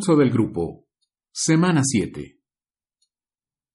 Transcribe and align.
Pulso 0.00 0.16
del 0.16 0.30
Grupo, 0.30 0.86
Semana 1.30 1.82
7. 1.84 2.38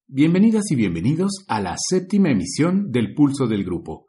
Bienvenidas 0.07 0.63
y 0.71 0.75
bienvenidos 0.75 1.45
a 1.47 1.61
la 1.61 1.75
séptima 1.77 2.31
emisión 2.31 2.89
del 2.89 3.13
Pulso 3.13 3.45
del 3.45 3.63
Grupo, 3.63 4.07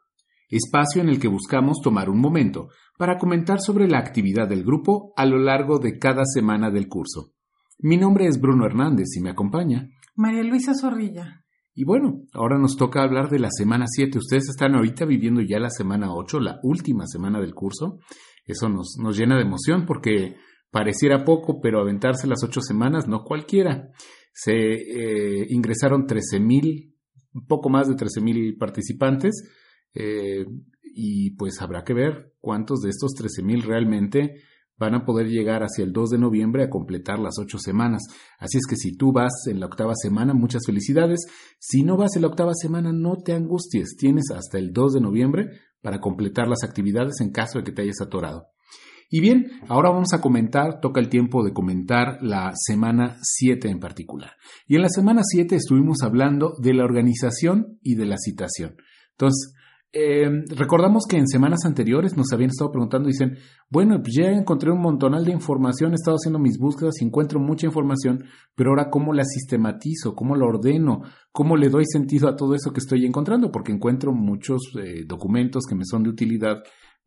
espacio 0.49 1.03
en 1.03 1.09
el 1.09 1.19
que 1.19 1.27
buscamos 1.27 1.79
tomar 1.83 2.09
un 2.09 2.19
momento 2.19 2.69
para 2.97 3.19
comentar 3.19 3.59
sobre 3.61 3.87
la 3.87 3.99
actividad 3.99 4.47
del 4.47 4.63
grupo 4.63 5.13
a 5.15 5.27
lo 5.27 5.37
largo 5.37 5.77
de 5.77 5.99
cada 5.99 6.25
semana 6.25 6.71
del 6.71 6.87
curso. 6.87 7.33
Mi 7.77 7.97
nombre 7.97 8.25
es 8.25 8.41
Bruno 8.41 8.65
Hernández 8.65 9.09
y 9.15 9.21
me 9.21 9.29
acompaña 9.29 9.87
María 10.15 10.41
Luisa 10.41 10.73
Zorrilla. 10.73 11.45
Y 11.75 11.83
bueno, 11.83 12.23
ahora 12.33 12.57
nos 12.57 12.77
toca 12.77 13.03
hablar 13.03 13.29
de 13.29 13.37
la 13.37 13.51
semana 13.51 13.85
7. 13.87 14.17
Ustedes 14.17 14.49
están 14.49 14.73
ahorita 14.73 15.05
viviendo 15.05 15.41
ya 15.41 15.59
la 15.59 15.69
semana 15.69 16.11
8, 16.11 16.39
la 16.39 16.59
última 16.63 17.05
semana 17.05 17.39
del 17.39 17.53
curso. 17.53 17.99
Eso 18.43 18.69
nos, 18.69 18.95
nos 18.97 19.15
llena 19.15 19.35
de 19.35 19.43
emoción 19.43 19.85
porque 19.85 20.37
Pareciera 20.71 21.23
poco, 21.23 21.59
pero 21.61 21.79
aventarse 21.79 22.27
las 22.27 22.43
ocho 22.43 22.61
semanas 22.61 23.07
no 23.07 23.23
cualquiera. 23.23 23.89
Se 24.33 24.53
eh, 24.53 25.47
ingresaron 25.49 26.05
13 26.05 26.39
mil, 26.39 26.95
un 27.33 27.45
poco 27.45 27.69
más 27.69 27.87
de 27.87 27.95
13 27.95 28.21
mil 28.21 28.57
participantes 28.57 29.43
eh, 29.93 30.45
y 30.83 31.31
pues 31.31 31.61
habrá 31.61 31.83
que 31.83 31.93
ver 31.93 32.33
cuántos 32.39 32.81
de 32.81 32.89
estos 32.89 33.13
13 33.13 33.43
mil 33.43 33.63
realmente 33.63 34.41
van 34.77 34.93
a 34.93 35.05
poder 35.05 35.27
llegar 35.27 35.63
hacia 35.63 35.83
el 35.83 35.91
2 35.91 36.11
de 36.11 36.17
noviembre 36.19 36.63
a 36.63 36.69
completar 36.69 37.19
las 37.19 37.39
ocho 37.39 37.57
semanas. 37.57 38.03
Así 38.37 38.57
es 38.57 38.67
que 38.67 38.75
si 38.75 38.95
tú 38.95 39.11
vas 39.11 39.47
en 39.47 39.59
la 39.59 39.65
octava 39.65 39.93
semana, 39.95 40.33
muchas 40.33 40.63
felicidades. 40.65 41.25
Si 41.59 41.83
no 41.83 41.97
vas 41.97 42.15
en 42.15 42.21
la 42.21 42.27
octava 42.27 42.53
semana, 42.53 42.91
no 42.93 43.17
te 43.17 43.33
angusties. 43.33 43.95
Tienes 43.97 44.25
hasta 44.35 44.59
el 44.59 44.71
2 44.73 44.93
de 44.93 45.01
noviembre 45.01 45.49
para 45.81 45.99
completar 45.99 46.47
las 46.47 46.63
actividades 46.63 47.21
en 47.21 47.31
caso 47.31 47.57
de 47.57 47.63
que 47.63 47.71
te 47.71 47.81
hayas 47.81 48.01
atorado. 48.01 48.49
Y 49.09 49.21
bien, 49.21 49.51
ahora 49.69 49.89
vamos 49.89 50.13
a 50.13 50.19
comentar, 50.19 50.81
toca 50.81 50.99
el 50.99 51.09
tiempo 51.09 51.43
de 51.43 51.53
comentar 51.53 52.17
la 52.21 52.51
semana 52.55 53.17
7 53.21 53.69
en 53.69 53.79
particular. 53.79 54.31
Y 54.67 54.75
en 54.75 54.81
la 54.81 54.89
semana 54.89 55.21
7 55.23 55.55
estuvimos 55.55 56.01
hablando 56.01 56.55
de 56.61 56.73
la 56.73 56.83
organización 56.83 57.79
y 57.81 57.95
de 57.95 58.05
la 58.05 58.17
citación. 58.17 58.75
Entonces, 59.11 59.53
eh, 59.93 60.29
recordamos 60.49 61.05
que 61.09 61.17
en 61.17 61.27
semanas 61.27 61.61
anteriores 61.65 62.17
nos 62.17 62.33
habían 62.33 62.49
estado 62.49 62.71
preguntando, 62.71 63.07
dicen, 63.07 63.37
bueno, 63.69 63.99
pues 64.01 64.13
ya 64.17 64.25
encontré 64.25 64.69
un 64.69 64.81
montonal 64.81 65.23
de 65.23 65.31
información, 65.31 65.93
he 65.93 65.95
estado 65.95 66.17
haciendo 66.17 66.39
mis 66.39 66.57
búsquedas 66.59 67.01
encuentro 67.01 67.39
mucha 67.39 67.65
información, 67.65 68.25
pero 68.53 68.71
ahora 68.71 68.89
cómo 68.89 69.13
la 69.13 69.23
sistematizo, 69.23 70.13
cómo 70.13 70.35
la 70.35 70.45
ordeno, 70.45 71.03
cómo 71.31 71.55
le 71.55 71.69
doy 71.69 71.85
sentido 71.85 72.27
a 72.27 72.35
todo 72.35 72.53
eso 72.53 72.71
que 72.73 72.79
estoy 72.79 73.05
encontrando, 73.05 73.49
porque 73.49 73.71
encuentro 73.71 74.11
muchos 74.11 74.61
eh, 74.77 75.05
documentos 75.07 75.63
que 75.67 75.75
me 75.75 75.85
son 75.85 76.03
de 76.03 76.09
utilidad 76.09 76.57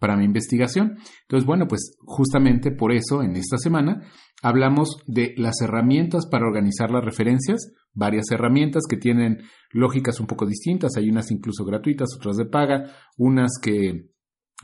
para 0.01 0.17
mi 0.17 0.25
investigación. 0.25 0.97
Entonces, 1.23 1.47
bueno, 1.47 1.69
pues 1.69 1.97
justamente 2.01 2.73
por 2.73 2.91
eso 2.91 3.23
en 3.23 3.37
esta 3.37 3.59
semana 3.59 4.03
hablamos 4.43 4.97
de 5.07 5.35
las 5.37 5.61
herramientas 5.61 6.27
para 6.27 6.47
organizar 6.47 6.91
las 6.91 7.05
referencias, 7.05 7.73
varias 7.93 8.25
herramientas 8.33 8.85
que 8.89 8.97
tienen 8.97 9.43
lógicas 9.71 10.19
un 10.19 10.27
poco 10.27 10.47
distintas, 10.47 10.97
hay 10.97 11.09
unas 11.09 11.31
incluso 11.31 11.65
gratuitas, 11.65 12.09
otras 12.17 12.37
de 12.37 12.47
paga, 12.47 12.91
unas 13.19 13.53
que, 13.63 14.11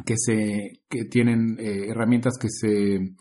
que, 0.04 0.14
se, 0.16 0.80
que 0.88 1.04
tienen 1.04 1.58
eh, 1.60 1.90
herramientas 1.90 2.38
que 2.40 2.48
se 2.48 3.14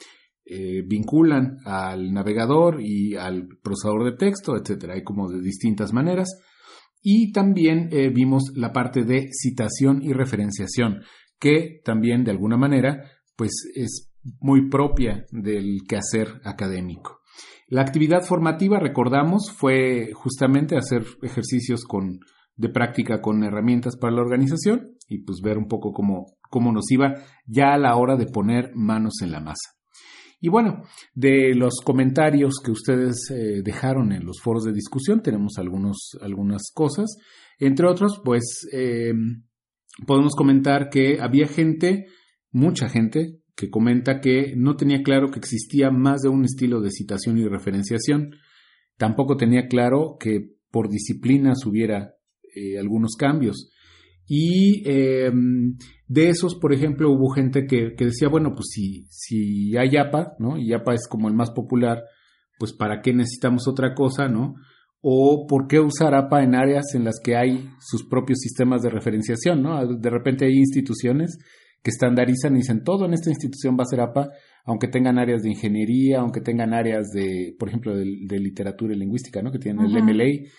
eh, 0.48 0.84
vinculan 0.88 1.58
al 1.66 2.14
navegador 2.14 2.80
y 2.80 3.16
al 3.16 3.48
procesador 3.62 4.06
de 4.06 4.16
texto, 4.18 4.56
etcétera. 4.56 4.94
Hay 4.94 5.04
como 5.04 5.30
de 5.30 5.42
distintas 5.42 5.92
maneras. 5.92 6.30
Y 7.02 7.31
también 7.31 7.90
eh, 7.92 8.09
vimos 8.09 8.52
la 8.56 8.72
parte 8.72 9.04
de 9.04 9.30
citación 9.31 10.02
y 10.02 10.14
referenciación, 10.14 11.02
que 11.40 11.81
también 11.84 12.23
de 12.23 12.31
alguna 12.31 12.57
manera 12.57 13.12
pues 13.35 13.51
es 13.75 14.12
muy 14.40 14.69
propia 14.69 15.25
del 15.31 15.81
quehacer 15.88 16.41
académico. 16.44 17.22
La 17.68 17.81
actividad 17.81 18.23
formativa, 18.23 18.79
recordamos, 18.79 19.51
fue 19.51 20.12
justamente 20.13 20.78
hacer 20.78 21.03
ejercicios 21.22 21.84
con, 21.84 22.19
de 22.56 22.69
práctica 22.69 23.22
con 23.22 23.44
herramientas 23.44 23.97
para 23.97 24.13
la 24.13 24.22
organización 24.22 24.95
y 25.07 25.19
pues 25.19 25.40
ver 25.44 25.57
un 25.57 25.68
poco 25.68 25.91
cómo, 25.91 26.38
cómo 26.50 26.72
nos 26.72 26.90
iba 26.91 27.16
ya 27.45 27.74
a 27.74 27.78
la 27.78 27.95
hora 27.95 28.16
de 28.16 28.28
poner 28.28 28.72
manos 28.75 29.22
en 29.22 29.31
la 29.31 29.40
masa. 29.40 29.75
Y 30.40 30.50
bueno, 30.50 30.84
de 31.16 31.56
los 31.56 31.81
comentarios 31.84 32.59
que 32.63 32.72
ustedes 32.72 33.31
eh, 33.31 33.62
dejaron 33.63 34.12
en 34.12 34.25
los 34.25 34.41
foros 34.44 34.63
de 34.63 34.74
discusión, 34.74 35.22
tenemos 35.22 35.53
algunos, 35.57 36.12
algunas 36.22 36.72
cosas. 36.74 37.18
Entre 37.57 37.88
otros, 37.88 38.22
pues 38.24 38.68
eh, 38.72 39.13
podemos 40.06 40.33
comentar 40.35 40.89
que 40.89 41.19
había 41.22 41.47
gente, 41.47 42.07
mucha 42.51 42.89
gente, 42.89 43.39
que 43.56 43.69
comenta 43.69 44.19
que 44.19 44.53
no 44.57 44.75
tenía 44.75 45.01
claro 45.01 45.31
que 45.31 45.39
existía 45.39 45.89
más 45.89 46.22
de 46.22 46.29
un 46.29 46.44
estilo 46.44 46.81
de 46.81 46.91
citación 46.91 47.38
y 47.38 47.47
referenciación. 47.47 48.35
Tampoco 48.97 49.38
tenía 49.38 49.67
claro 49.67 50.17
que 50.19 50.56
por 50.72 50.89
disciplinas 50.89 51.66
hubiera 51.66 52.16
eh, 52.56 52.78
algunos 52.78 53.16
cambios. 53.17 53.72
Y 54.28 54.83
em, 54.89 55.78
de 56.07 56.29
esos, 56.29 56.56
por 56.56 56.73
ejemplo, 56.73 57.12
hubo 57.12 57.29
gente 57.29 57.66
que, 57.66 57.94
que, 57.95 58.06
decía, 58.06 58.27
bueno, 58.27 58.53
pues 58.56 58.67
si, 58.72 59.06
si 59.09 59.77
hay 59.77 59.95
APA, 59.97 60.35
¿no? 60.39 60.57
Y 60.57 60.73
APA 60.73 60.95
es 60.95 61.07
como 61.07 61.27
el 61.27 61.35
más 61.35 61.51
popular, 61.51 62.03
pues 62.57 62.73
¿para 62.73 63.01
qué 63.01 63.13
necesitamos 63.13 63.67
otra 63.67 63.94
cosa, 63.94 64.27
¿no? 64.27 64.56
O 65.08 65.46
por 65.46 65.68
qué 65.68 65.80
usar 65.80 66.16
APA 66.16 66.42
en 66.42 66.56
áreas 66.56 66.96
en 66.96 67.04
las 67.04 67.20
que 67.24 67.36
hay 67.36 67.70
sus 67.80 68.08
propios 68.08 68.40
sistemas 68.40 68.82
de 68.82 68.90
referenciación, 68.90 69.62
¿no? 69.62 69.86
De 69.86 70.10
repente 70.10 70.46
hay 70.46 70.54
instituciones 70.54 71.38
que 71.84 71.92
estandarizan 71.92 72.56
y 72.56 72.62
dicen 72.62 72.84
todo 72.84 73.06
en 73.06 73.14
esta 73.14 73.30
institución 73.30 73.78
va 73.80 73.84
a 73.84 73.86
ser 73.86 74.02
APA, 74.02 74.32
aunque 74.66 74.88
tengan 74.88 75.20
áreas 75.20 75.44
de 75.44 75.50
ingeniería, 75.50 76.22
aunque 76.22 76.42
tengan 76.42 76.74
áreas 76.74 77.12
de, 77.14 77.56
por 77.60 77.70
ejemplo, 77.70 77.96
de, 77.96 78.40
literatura 78.40 78.96
y 78.96 78.98
lingüística, 78.98 79.44
¿no? 79.44 79.52
Que 79.52 79.60
tienen 79.60 79.86
el 79.86 80.04
MLA. 80.04 80.50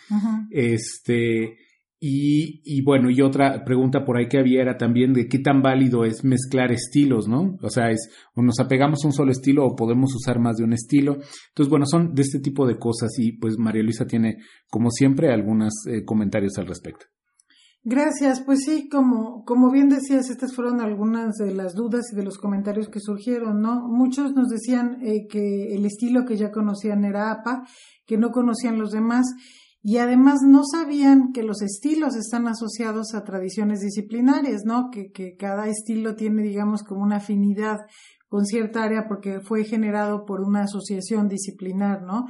Este, 0.52 1.56
y, 1.98 2.60
y, 2.64 2.82
bueno, 2.82 3.08
y 3.10 3.22
otra 3.22 3.64
pregunta 3.64 4.04
por 4.04 4.18
ahí 4.18 4.28
que 4.28 4.38
había 4.38 4.60
era 4.60 4.76
también 4.76 5.14
de 5.14 5.28
qué 5.28 5.38
tan 5.38 5.62
válido 5.62 6.04
es 6.04 6.24
mezclar 6.24 6.70
estilos, 6.70 7.26
¿no? 7.26 7.56
O 7.62 7.70
sea, 7.70 7.90
es 7.90 8.10
o 8.34 8.42
nos 8.42 8.60
apegamos 8.60 9.02
a 9.02 9.06
un 9.08 9.14
solo 9.14 9.32
estilo 9.32 9.64
o 9.64 9.74
podemos 9.74 10.14
usar 10.14 10.38
más 10.38 10.56
de 10.56 10.64
un 10.64 10.74
estilo. 10.74 11.14
Entonces, 11.14 11.70
bueno, 11.70 11.86
son 11.86 12.14
de 12.14 12.22
este 12.22 12.40
tipo 12.40 12.66
de 12.66 12.78
cosas 12.78 13.10
y 13.18 13.32
pues 13.32 13.56
María 13.56 13.82
Luisa 13.82 14.06
tiene, 14.06 14.36
como 14.68 14.90
siempre, 14.90 15.32
algunos 15.32 15.72
eh, 15.86 16.04
comentarios 16.04 16.58
al 16.58 16.66
respecto. 16.66 17.06
Gracias, 17.88 18.42
pues 18.44 18.64
sí, 18.64 18.88
como, 18.88 19.44
como 19.44 19.70
bien 19.70 19.88
decías, 19.88 20.28
estas 20.28 20.54
fueron 20.54 20.80
algunas 20.80 21.36
de 21.36 21.54
las 21.54 21.74
dudas 21.74 22.06
y 22.12 22.16
de 22.16 22.24
los 22.24 22.36
comentarios 22.36 22.88
que 22.88 22.98
surgieron, 22.98 23.62
¿no? 23.62 23.88
Muchos 23.88 24.32
nos 24.34 24.48
decían 24.48 24.98
eh, 25.02 25.28
que 25.30 25.72
el 25.72 25.86
estilo 25.86 26.24
que 26.26 26.36
ya 26.36 26.50
conocían 26.50 27.04
era 27.04 27.30
APA, 27.30 27.62
que 28.04 28.18
no 28.18 28.32
conocían 28.32 28.76
los 28.76 28.90
demás 28.90 29.26
y 29.88 29.98
además 29.98 30.40
no 30.44 30.62
sabían 30.64 31.30
que 31.32 31.44
los 31.44 31.62
estilos 31.62 32.16
están 32.16 32.48
asociados 32.48 33.14
a 33.14 33.22
tradiciones 33.22 33.78
disciplinarias, 33.78 34.62
¿no? 34.64 34.90
Que, 34.90 35.12
que 35.12 35.36
cada 35.36 35.68
estilo 35.68 36.16
tiene, 36.16 36.42
digamos, 36.42 36.82
como 36.82 37.04
una 37.04 37.18
afinidad 37.18 37.76
con 38.26 38.46
cierta 38.46 38.82
área 38.82 39.06
porque 39.06 39.38
fue 39.38 39.62
generado 39.62 40.24
por 40.24 40.40
una 40.40 40.64
asociación 40.64 41.28
disciplinar, 41.28 42.02
¿no? 42.02 42.26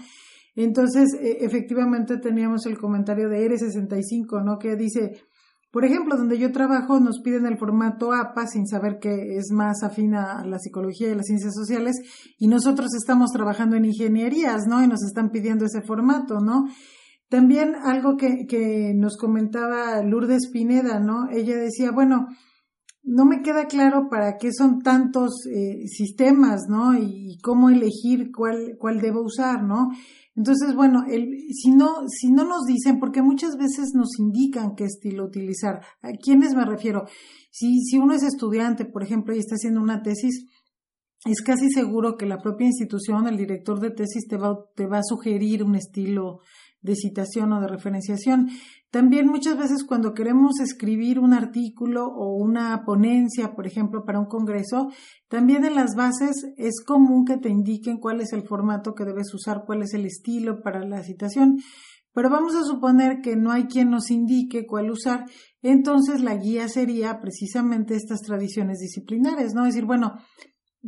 Entonces, 0.55 1.15
e, 1.19 1.47
efectivamente 1.47 2.19
teníamos 2.19 2.67
el 2.67 2.77
comentario 2.77 3.31
de 3.31 3.49
R65, 3.49 4.45
¿no? 4.45 4.59
Que 4.59 4.77
dice, 4.77 5.23
por 5.73 5.87
ejemplo, 5.87 6.15
donde 6.15 6.39
yo 6.39 6.53
trabajo 6.53 7.01
nos 7.01 7.23
piden 7.23 7.47
el 7.47 7.57
formato 7.57 8.13
APA 8.13 8.49
sin 8.49 8.67
saber 8.67 8.99
que 9.01 9.39
es 9.39 9.51
más 9.51 9.83
afina 9.83 10.41
a 10.41 10.45
la 10.45 10.59
psicología 10.59 11.11
y 11.11 11.15
las 11.15 11.25
ciencias 11.25 11.55
sociales 11.55 11.97
y 12.39 12.49
nosotros 12.49 12.89
estamos 12.95 13.31
trabajando 13.33 13.77
en 13.77 13.87
ingenierías, 13.87 14.67
¿no? 14.67 14.83
Y 14.83 14.87
nos 14.87 15.03
están 15.03 15.31
pidiendo 15.31 15.65
ese 15.65 15.81
formato, 15.81 16.41
¿no? 16.41 16.67
También 17.29 17.75
algo 17.75 18.17
que, 18.17 18.47
que 18.47 18.93
nos 18.95 19.17
comentaba 19.17 20.03
Lourdes 20.03 20.49
Pineda, 20.51 21.01
¿no? 21.01 21.29
Ella 21.31 21.57
decía, 21.57 21.91
bueno, 21.91 22.29
no 23.07 23.25
me 23.25 23.41
queda 23.41 23.67
claro 23.67 24.09
para 24.11 24.37
qué 24.37 24.51
son 24.53 24.83
tantos 24.83 25.47
eh, 25.47 25.87
sistemas, 25.87 26.63
¿no? 26.69 26.99
Y, 26.99 27.39
cómo 27.41 27.71
elegir 27.71 28.33
cuál, 28.35 28.77
cuál 28.79 29.01
debo 29.01 29.23
usar, 29.23 29.63
¿no? 29.63 29.91
Entonces, 30.35 30.75
bueno, 30.75 31.05
el, 31.09 31.31
si 31.53 31.71
no, 31.71 32.09
si 32.09 32.33
no 32.33 32.45
nos 32.45 32.65
dicen, 32.67 32.99
porque 32.99 33.23
muchas 33.23 33.57
veces 33.57 33.93
nos 33.95 34.19
indican 34.19 34.75
qué 34.75 34.85
estilo 34.85 35.25
utilizar. 35.25 35.81
¿A 36.03 36.11
quiénes 36.21 36.55
me 36.55 36.65
refiero? 36.65 37.05
Si, 37.51 37.81
si 37.85 37.97
uno 37.97 38.13
es 38.13 38.25
estudiante, 38.25 38.85
por 38.85 39.05
ejemplo, 39.05 39.35
y 39.35 39.39
está 39.39 39.55
haciendo 39.55 39.81
una 39.81 40.03
tesis, 40.03 40.47
es 41.25 41.41
casi 41.43 41.71
seguro 41.71 42.17
que 42.17 42.27
la 42.27 42.39
propia 42.39 42.67
institución, 42.67 43.29
el 43.29 43.37
director 43.37 43.79
de 43.79 43.91
tesis, 43.91 44.27
te 44.27 44.37
va, 44.37 44.59
te 44.75 44.87
va 44.87 44.99
a 44.99 45.05
sugerir 45.05 45.63
un 45.63 45.77
estilo 45.77 46.41
de 46.87 46.95
citación 46.95 47.53
o 47.53 47.61
de 47.61 47.69
referenciación. 47.69 48.49
También 48.91 49.27
muchas 49.27 49.59
veces 49.59 49.85
cuando 49.85 50.15
queremos 50.15 50.61
escribir 50.61 51.19
un 51.19 51.35
artículo 51.35 52.07
o 52.07 52.37
una 52.37 52.85
ponencia, 52.85 53.55
por 53.55 53.67
ejemplo, 53.67 54.05
para 54.05 54.21
un 54.21 54.27
congreso, 54.27 54.91
también 55.29 55.65
en 55.65 55.75
las 55.75 55.95
bases 55.95 56.47
es 56.57 56.83
común 56.83 57.27
que 57.27 57.37
te 57.37 57.51
indiquen 57.51 57.99
cuál 57.99 58.21
es 58.21 58.33
el 58.33 58.45
formato 58.45 58.95
que 58.95 59.05
debes 59.05 59.35
usar, 59.35 59.65
cuál 59.67 59.83
es 59.83 59.93
el 59.93 60.07
estilo 60.07 60.63
para 60.63 60.85
la 60.85 61.03
citación. 61.03 61.59
Pero 62.15 62.31
vamos 62.31 62.55
a 62.55 62.63
suponer 62.63 63.21
que 63.21 63.37
no 63.37 63.51
hay 63.53 63.65
quien 63.65 63.91
nos 63.91 64.11
indique 64.11 64.65
cuál 64.65 64.91
usar, 64.91 65.27
entonces 65.61 66.23
la 66.23 66.37
guía 66.37 66.69
sería 66.69 67.21
precisamente 67.21 67.95
estas 67.95 68.21
tradiciones 68.23 68.79
disciplinares, 68.79 69.53
¿no? 69.53 69.67
Es 69.67 69.75
decir, 69.75 69.85
bueno, 69.85 70.15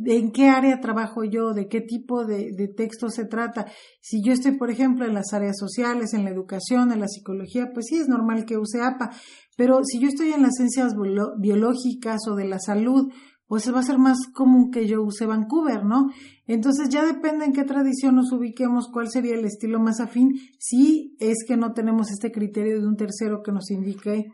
en 0.05 0.31
qué 0.31 0.49
área 0.49 0.79
trabajo 0.79 1.23
yo, 1.23 1.53
de 1.53 1.67
qué 1.67 1.81
tipo 1.81 2.25
de, 2.25 2.51
de, 2.55 2.67
texto 2.67 3.09
se 3.09 3.25
trata. 3.25 3.65
Si 4.01 4.23
yo 4.23 4.33
estoy, 4.33 4.57
por 4.57 4.69
ejemplo, 4.69 5.05
en 5.05 5.13
las 5.13 5.33
áreas 5.33 5.57
sociales, 5.57 6.13
en 6.13 6.23
la 6.23 6.31
educación, 6.31 6.91
en 6.91 6.99
la 6.99 7.07
psicología, 7.07 7.71
pues 7.73 7.87
sí 7.89 7.97
es 7.97 8.07
normal 8.07 8.45
que 8.45 8.57
use 8.57 8.81
APA, 8.81 9.11
pero 9.57 9.83
si 9.83 9.99
yo 9.99 10.07
estoy 10.07 10.31
en 10.31 10.41
las 10.41 10.55
ciencias 10.55 10.93
biológicas 11.37 12.19
o 12.29 12.35
de 12.35 12.45
la 12.45 12.59
salud, 12.59 13.11
pues 13.49 13.73
va 13.73 13.79
a 13.79 13.83
ser 13.83 13.97
más 13.97 14.27
común 14.31 14.69
que 14.69 14.87
yo 14.87 15.01
use 15.01 15.25
Vancouver, 15.25 15.83
¿no? 15.83 16.11
Entonces 16.45 16.87
ya 16.89 17.03
depende 17.03 17.45
en 17.45 17.51
qué 17.51 17.63
tradición 17.63 18.15
nos 18.15 18.31
ubiquemos, 18.31 18.89
cuál 18.93 19.09
sería 19.09 19.33
el 19.33 19.43
estilo 19.43 19.79
más 19.79 19.99
afín, 19.99 20.39
si 20.59 21.15
es 21.19 21.37
que 21.47 21.57
no 21.57 21.73
tenemos 21.73 22.11
este 22.11 22.31
criterio 22.31 22.79
de 22.79 22.87
un 22.87 22.95
tercero 22.95 23.41
que 23.43 23.51
nos 23.51 23.71
indique 23.71 24.27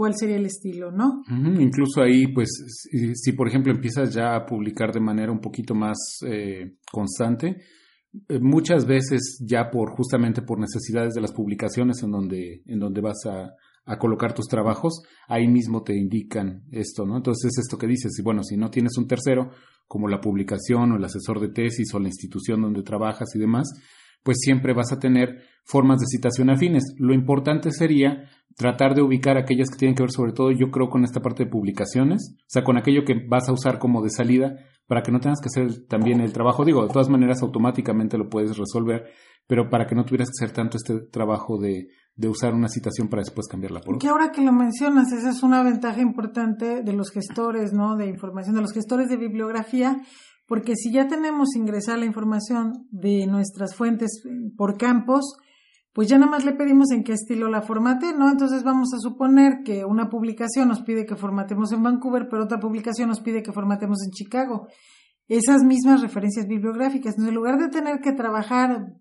cuál 0.00 0.14
sería 0.16 0.36
el 0.36 0.46
estilo, 0.46 0.90
¿no? 0.90 1.22
Incluso 1.60 2.00
ahí, 2.00 2.28
pues, 2.28 2.48
si, 3.12 3.32
por 3.32 3.46
ejemplo 3.46 3.70
empiezas 3.70 4.14
ya 4.14 4.34
a 4.34 4.46
publicar 4.46 4.94
de 4.94 5.00
manera 5.00 5.30
un 5.30 5.42
poquito 5.42 5.74
más 5.74 5.98
eh, 6.26 6.76
constante, 6.90 7.58
eh, 8.26 8.38
muchas 8.40 8.86
veces 8.86 9.44
ya 9.46 9.70
por 9.70 9.90
justamente 9.90 10.40
por 10.40 10.58
necesidades 10.58 11.12
de 11.12 11.20
las 11.20 11.32
publicaciones 11.32 12.02
en 12.02 12.12
donde, 12.12 12.62
en 12.64 12.78
donde 12.78 13.02
vas 13.02 13.26
a, 13.26 13.50
a 13.84 13.98
colocar 13.98 14.32
tus 14.32 14.46
trabajos, 14.46 15.02
ahí 15.28 15.46
mismo 15.46 15.82
te 15.82 15.94
indican 15.94 16.62
esto, 16.72 17.04
¿no? 17.04 17.18
Entonces, 17.18 17.58
esto 17.58 17.76
que 17.76 17.86
dices, 17.86 18.18
y 18.18 18.22
bueno, 18.22 18.42
si 18.42 18.56
no 18.56 18.70
tienes 18.70 18.96
un 18.96 19.06
tercero, 19.06 19.50
como 19.86 20.08
la 20.08 20.22
publicación 20.22 20.92
o 20.92 20.96
el 20.96 21.04
asesor 21.04 21.40
de 21.40 21.50
tesis 21.50 21.92
o 21.92 21.98
la 21.98 22.08
institución 22.08 22.62
donde 22.62 22.82
trabajas 22.82 23.28
y 23.34 23.38
demás, 23.38 23.68
pues 24.22 24.38
siempre 24.40 24.72
vas 24.72 24.92
a 24.92 24.98
tener 24.98 25.42
formas 25.64 26.00
de 26.00 26.06
citación 26.06 26.50
afines. 26.50 26.94
Lo 26.98 27.14
importante 27.14 27.70
sería 27.70 28.28
tratar 28.56 28.94
de 28.94 29.02
ubicar 29.02 29.36
aquellas 29.36 29.70
que 29.70 29.78
tienen 29.78 29.94
que 29.94 30.02
ver 30.02 30.10
sobre 30.10 30.32
todo, 30.32 30.50
yo 30.50 30.70
creo, 30.70 30.88
con 30.88 31.04
esta 31.04 31.20
parte 31.20 31.44
de 31.44 31.50
publicaciones, 31.50 32.36
o 32.40 32.44
sea, 32.46 32.64
con 32.64 32.76
aquello 32.76 33.04
que 33.04 33.14
vas 33.28 33.48
a 33.48 33.52
usar 33.52 33.78
como 33.78 34.02
de 34.02 34.10
salida 34.10 34.56
para 34.86 35.02
que 35.02 35.12
no 35.12 35.20
tengas 35.20 35.40
que 35.40 35.46
hacer 35.46 35.86
también 35.86 36.20
el 36.20 36.32
trabajo. 36.32 36.64
Digo, 36.64 36.82
de 36.82 36.92
todas 36.92 37.08
maneras, 37.08 37.42
automáticamente 37.42 38.18
lo 38.18 38.28
puedes 38.28 38.58
resolver, 38.58 39.04
pero 39.46 39.70
para 39.70 39.86
que 39.86 39.94
no 39.94 40.04
tuvieras 40.04 40.28
que 40.28 40.44
hacer 40.44 40.54
tanto 40.54 40.76
este 40.76 40.98
trabajo 41.10 41.58
de, 41.58 41.88
de 42.16 42.28
usar 42.28 42.54
una 42.54 42.68
citación 42.68 43.08
para 43.08 43.22
después 43.22 43.46
cambiarla 43.46 43.80
por 43.80 43.94
otra. 43.94 44.06
Que 44.06 44.10
ahora 44.10 44.32
que 44.32 44.42
lo 44.42 44.52
mencionas, 44.52 45.12
esa 45.12 45.30
es 45.30 45.42
una 45.42 45.62
ventaja 45.62 46.00
importante 46.00 46.82
de 46.82 46.92
los 46.92 47.10
gestores, 47.10 47.72
¿no? 47.72 47.96
De 47.96 48.06
información, 48.06 48.56
de 48.56 48.62
los 48.62 48.72
gestores 48.72 49.08
de 49.08 49.16
bibliografía, 49.16 50.02
porque 50.46 50.74
si 50.74 50.92
ya 50.92 51.06
tenemos 51.06 51.54
ingresar 51.54 51.98
la 51.98 52.06
información 52.06 52.88
de 52.90 53.26
nuestras 53.26 53.74
fuentes 53.74 54.22
por 54.56 54.76
campos, 54.76 55.36
pues 55.92 56.08
ya 56.08 56.18
nada 56.18 56.30
más 56.30 56.44
le 56.44 56.52
pedimos 56.52 56.90
en 56.92 57.02
qué 57.02 57.12
estilo 57.12 57.48
la 57.48 57.62
formate, 57.62 58.14
¿no? 58.14 58.30
Entonces 58.30 58.62
vamos 58.62 58.94
a 58.94 58.98
suponer 58.98 59.62
que 59.64 59.84
una 59.84 60.08
publicación 60.08 60.68
nos 60.68 60.82
pide 60.82 61.04
que 61.04 61.16
formatemos 61.16 61.72
en 61.72 61.82
Vancouver, 61.82 62.28
pero 62.30 62.44
otra 62.44 62.60
publicación 62.60 63.08
nos 63.08 63.20
pide 63.20 63.42
que 63.42 63.52
formatemos 63.52 63.98
en 64.04 64.12
Chicago. 64.12 64.68
Esas 65.26 65.62
mismas 65.64 66.00
referencias 66.00 66.46
bibliográficas. 66.46 67.12
Entonces, 67.12 67.28
en 67.28 67.34
lugar 67.34 67.58
de 67.58 67.68
tener 67.68 68.00
que 68.00 68.12
trabajar 68.12 68.94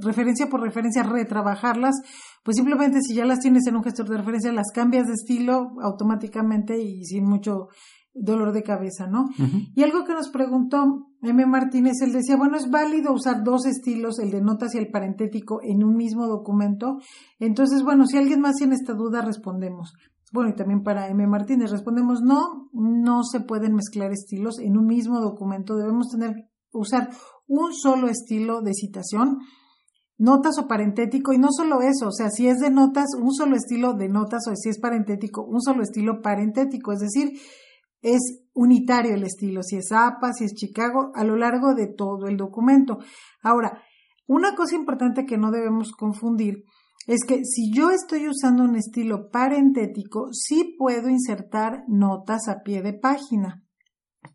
referencia 0.00 0.48
por 0.48 0.60
referencia, 0.60 1.02
retrabajarlas, 1.02 1.94
pues 2.42 2.56
simplemente 2.56 2.98
si 3.00 3.14
ya 3.14 3.24
las 3.24 3.40
tienes 3.40 3.66
en 3.66 3.76
un 3.76 3.84
gestor 3.84 4.08
de 4.08 4.18
referencia, 4.18 4.52
las 4.52 4.72
cambias 4.72 5.06
de 5.06 5.14
estilo 5.14 5.72
automáticamente 5.82 6.80
y 6.80 7.04
sin 7.04 7.24
mucho 7.24 7.68
dolor 8.14 8.52
de 8.52 8.62
cabeza, 8.62 9.06
¿no? 9.06 9.28
Y 9.74 9.82
algo 9.82 10.04
que 10.04 10.12
nos 10.12 10.28
preguntó 10.28 11.08
M. 11.22 11.46
Martínez, 11.46 12.00
él 12.02 12.12
decía, 12.12 12.36
bueno, 12.36 12.56
¿es 12.56 12.70
válido 12.70 13.12
usar 13.12 13.42
dos 13.42 13.64
estilos, 13.66 14.18
el 14.18 14.30
de 14.30 14.42
notas 14.42 14.74
y 14.74 14.78
el 14.78 14.90
parentético, 14.90 15.60
en 15.62 15.82
un 15.82 15.96
mismo 15.96 16.26
documento? 16.26 16.98
Entonces, 17.38 17.82
bueno, 17.82 18.06
si 18.06 18.18
alguien 18.18 18.40
más 18.40 18.56
tiene 18.56 18.74
esta 18.74 18.92
duda, 18.92 19.22
respondemos. 19.22 19.94
Bueno, 20.32 20.50
y 20.50 20.54
también 20.54 20.82
para 20.82 21.08
M. 21.08 21.26
Martínez 21.26 21.70
respondemos, 21.70 22.22
no, 22.22 22.70
no 22.72 23.22
se 23.22 23.40
pueden 23.40 23.74
mezclar 23.74 24.12
estilos 24.12 24.58
en 24.58 24.78
un 24.78 24.86
mismo 24.86 25.20
documento, 25.20 25.76
debemos 25.76 26.08
tener, 26.08 26.48
usar 26.72 27.10
un 27.46 27.74
solo 27.74 28.08
estilo 28.08 28.62
de 28.62 28.72
citación, 28.72 29.38
notas 30.16 30.58
o 30.58 30.66
parentético, 30.66 31.32
y 31.32 31.38
no 31.38 31.48
solo 31.50 31.82
eso, 31.82 32.08
o 32.08 32.12
sea, 32.12 32.30
si 32.30 32.48
es 32.48 32.58
de 32.60 32.70
notas, 32.70 33.06
un 33.20 33.34
solo 33.34 33.56
estilo 33.56 33.92
de 33.92 34.08
notas, 34.08 34.46
o 34.48 34.56
si 34.56 34.70
es 34.70 34.78
parentético, 34.78 35.44
un 35.44 35.60
solo 35.60 35.82
estilo 35.82 36.22
parentético, 36.22 36.92
es 36.92 37.00
decir, 37.00 37.32
es 38.02 38.40
unitario 38.52 39.14
el 39.14 39.22
estilo, 39.22 39.62
si 39.62 39.76
es 39.76 39.92
APA, 39.92 40.32
si 40.32 40.44
es 40.44 40.54
Chicago, 40.54 41.12
a 41.14 41.24
lo 41.24 41.36
largo 41.36 41.74
de 41.74 41.86
todo 41.86 42.26
el 42.26 42.36
documento. 42.36 42.98
Ahora, 43.42 43.82
una 44.26 44.54
cosa 44.54 44.76
importante 44.76 45.24
que 45.24 45.38
no 45.38 45.50
debemos 45.50 45.92
confundir 45.92 46.64
es 47.06 47.24
que 47.26 47.44
si 47.44 47.72
yo 47.72 47.90
estoy 47.90 48.28
usando 48.28 48.64
un 48.64 48.76
estilo 48.76 49.30
parentético, 49.30 50.28
sí 50.32 50.76
puedo 50.78 51.08
insertar 51.08 51.84
notas 51.88 52.48
a 52.48 52.62
pie 52.62 52.82
de 52.82 52.92
página, 52.92 53.62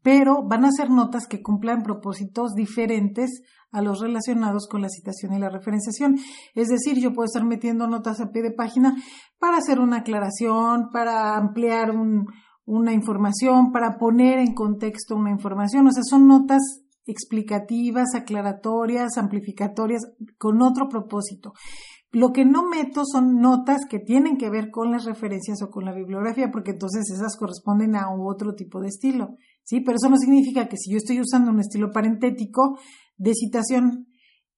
pero 0.02 0.44
van 0.44 0.66
a 0.66 0.72
ser 0.72 0.90
notas 0.90 1.28
que 1.28 1.42
cumplan 1.42 1.84
propósitos 1.84 2.54
diferentes 2.54 3.42
a 3.72 3.82
los 3.82 4.00
relacionados 4.00 4.68
con 4.68 4.82
la 4.82 4.90
citación 4.90 5.34
y 5.34 5.40
la 5.40 5.50
referenciación. 5.50 6.18
Es 6.56 6.68
decir, 6.68 7.00
yo 7.00 7.14
puedo 7.14 7.26
estar 7.26 7.46
metiendo 7.46 7.88
notas 7.88 8.20
a 8.20 8.32
pie 8.32 8.42
de 8.42 8.52
página 8.52 8.96
para 9.40 9.58
hacer 9.58 9.80
una 9.80 9.98
aclaración, 9.98 10.90
para 10.92 11.38
ampliar 11.38 11.92
un, 11.92 12.28
una 12.68 12.94
información, 12.94 13.72
para 13.72 13.98
poner 13.98 14.40
en 14.40 14.54
contexto 14.54 15.16
una 15.16 15.32
información. 15.32 15.88
O 15.88 15.92
sea, 15.92 16.04
son 16.04 16.28
notas 16.28 16.84
explicativas, 17.06 18.14
aclaratorias, 18.14 19.18
amplificatorias, 19.18 20.02
con 20.38 20.62
otro 20.62 20.90
propósito. 20.90 21.54
Lo 22.12 22.34
que 22.34 22.44
no 22.44 22.68
meto 22.68 23.04
son 23.06 23.40
notas 23.40 23.86
que 23.90 24.00
tienen 24.00 24.38
que 24.38 24.50
ver 24.50 24.70
con 24.70 24.92
las 24.92 25.06
referencias 25.06 25.62
o 25.62 25.70
con 25.70 25.86
la 25.86 25.94
bibliografía, 25.94 26.52
porque 26.52 26.72
entonces 26.72 27.10
esas 27.10 27.38
corresponden 27.38 27.96
a 27.96 28.10
otro 28.14 28.54
tipo 28.54 28.82
de 28.82 28.90
estilo. 28.90 29.36
¿sí? 29.64 29.80
Pero 29.80 29.96
eso 29.96 30.10
no 30.10 30.18
significa 30.18 30.68
que 30.68 30.76
si 30.76 30.92
yo 30.92 30.98
estoy 30.98 31.22
usando 31.22 31.52
un 31.52 31.62
estilo 31.62 31.90
parentético 31.92 32.78
de 33.16 33.34
citación, 33.34 34.08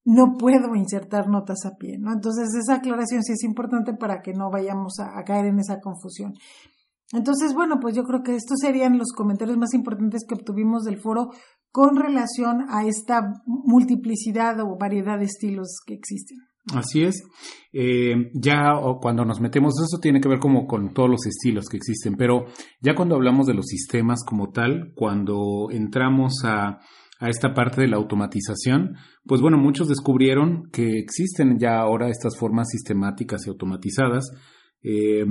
no 0.04 0.36
puedo 0.36 0.74
insertar 0.74 1.28
notas 1.28 1.64
a 1.64 1.76
pie, 1.76 1.98
¿no? 1.98 2.12
Entonces 2.12 2.48
esa 2.54 2.76
aclaración 2.76 3.22
sí 3.22 3.34
es 3.34 3.44
importante 3.44 3.92
para 3.94 4.22
que 4.22 4.32
no 4.32 4.50
vayamos 4.50 4.98
a 4.98 5.22
caer 5.24 5.46
en 5.46 5.60
esa 5.60 5.78
confusión. 5.78 6.32
Entonces, 7.12 7.54
bueno, 7.54 7.78
pues 7.80 7.96
yo 7.96 8.04
creo 8.04 8.22
que 8.22 8.36
estos 8.36 8.58
serían 8.60 8.98
los 8.98 9.12
comentarios 9.12 9.58
más 9.58 9.74
importantes 9.74 10.24
que 10.28 10.34
obtuvimos 10.34 10.84
del 10.84 10.98
foro 10.98 11.30
con 11.72 11.96
relación 11.96 12.66
a 12.68 12.86
esta 12.86 13.42
multiplicidad 13.46 14.60
o 14.60 14.76
variedad 14.78 15.18
de 15.18 15.24
estilos 15.24 15.80
que 15.84 15.94
existen. 15.94 16.38
Así 16.74 17.02
es. 17.02 17.22
Eh, 17.72 18.30
ya 18.34 18.74
cuando 19.00 19.24
nos 19.24 19.40
metemos, 19.40 19.74
eso 19.80 19.98
tiene 20.00 20.20
que 20.20 20.28
ver 20.28 20.38
como 20.38 20.66
con 20.66 20.92
todos 20.92 21.08
los 21.08 21.26
estilos 21.26 21.66
que 21.68 21.78
existen, 21.78 22.14
pero 22.16 22.46
ya 22.80 22.94
cuando 22.94 23.16
hablamos 23.16 23.46
de 23.46 23.54
los 23.54 23.66
sistemas 23.66 24.22
como 24.24 24.50
tal, 24.50 24.92
cuando 24.94 25.68
entramos 25.70 26.44
a, 26.44 26.78
a 27.18 27.28
esta 27.28 27.54
parte 27.54 27.80
de 27.80 27.88
la 27.88 27.96
automatización, 27.96 28.96
pues 29.24 29.40
bueno, 29.40 29.58
muchos 29.58 29.88
descubrieron 29.88 30.68
que 30.70 30.98
existen 30.98 31.58
ya 31.58 31.78
ahora 31.78 32.08
estas 32.08 32.36
formas 32.36 32.68
sistemáticas 32.70 33.46
y 33.46 33.50
automatizadas 33.50 34.30
eh, 34.82 35.24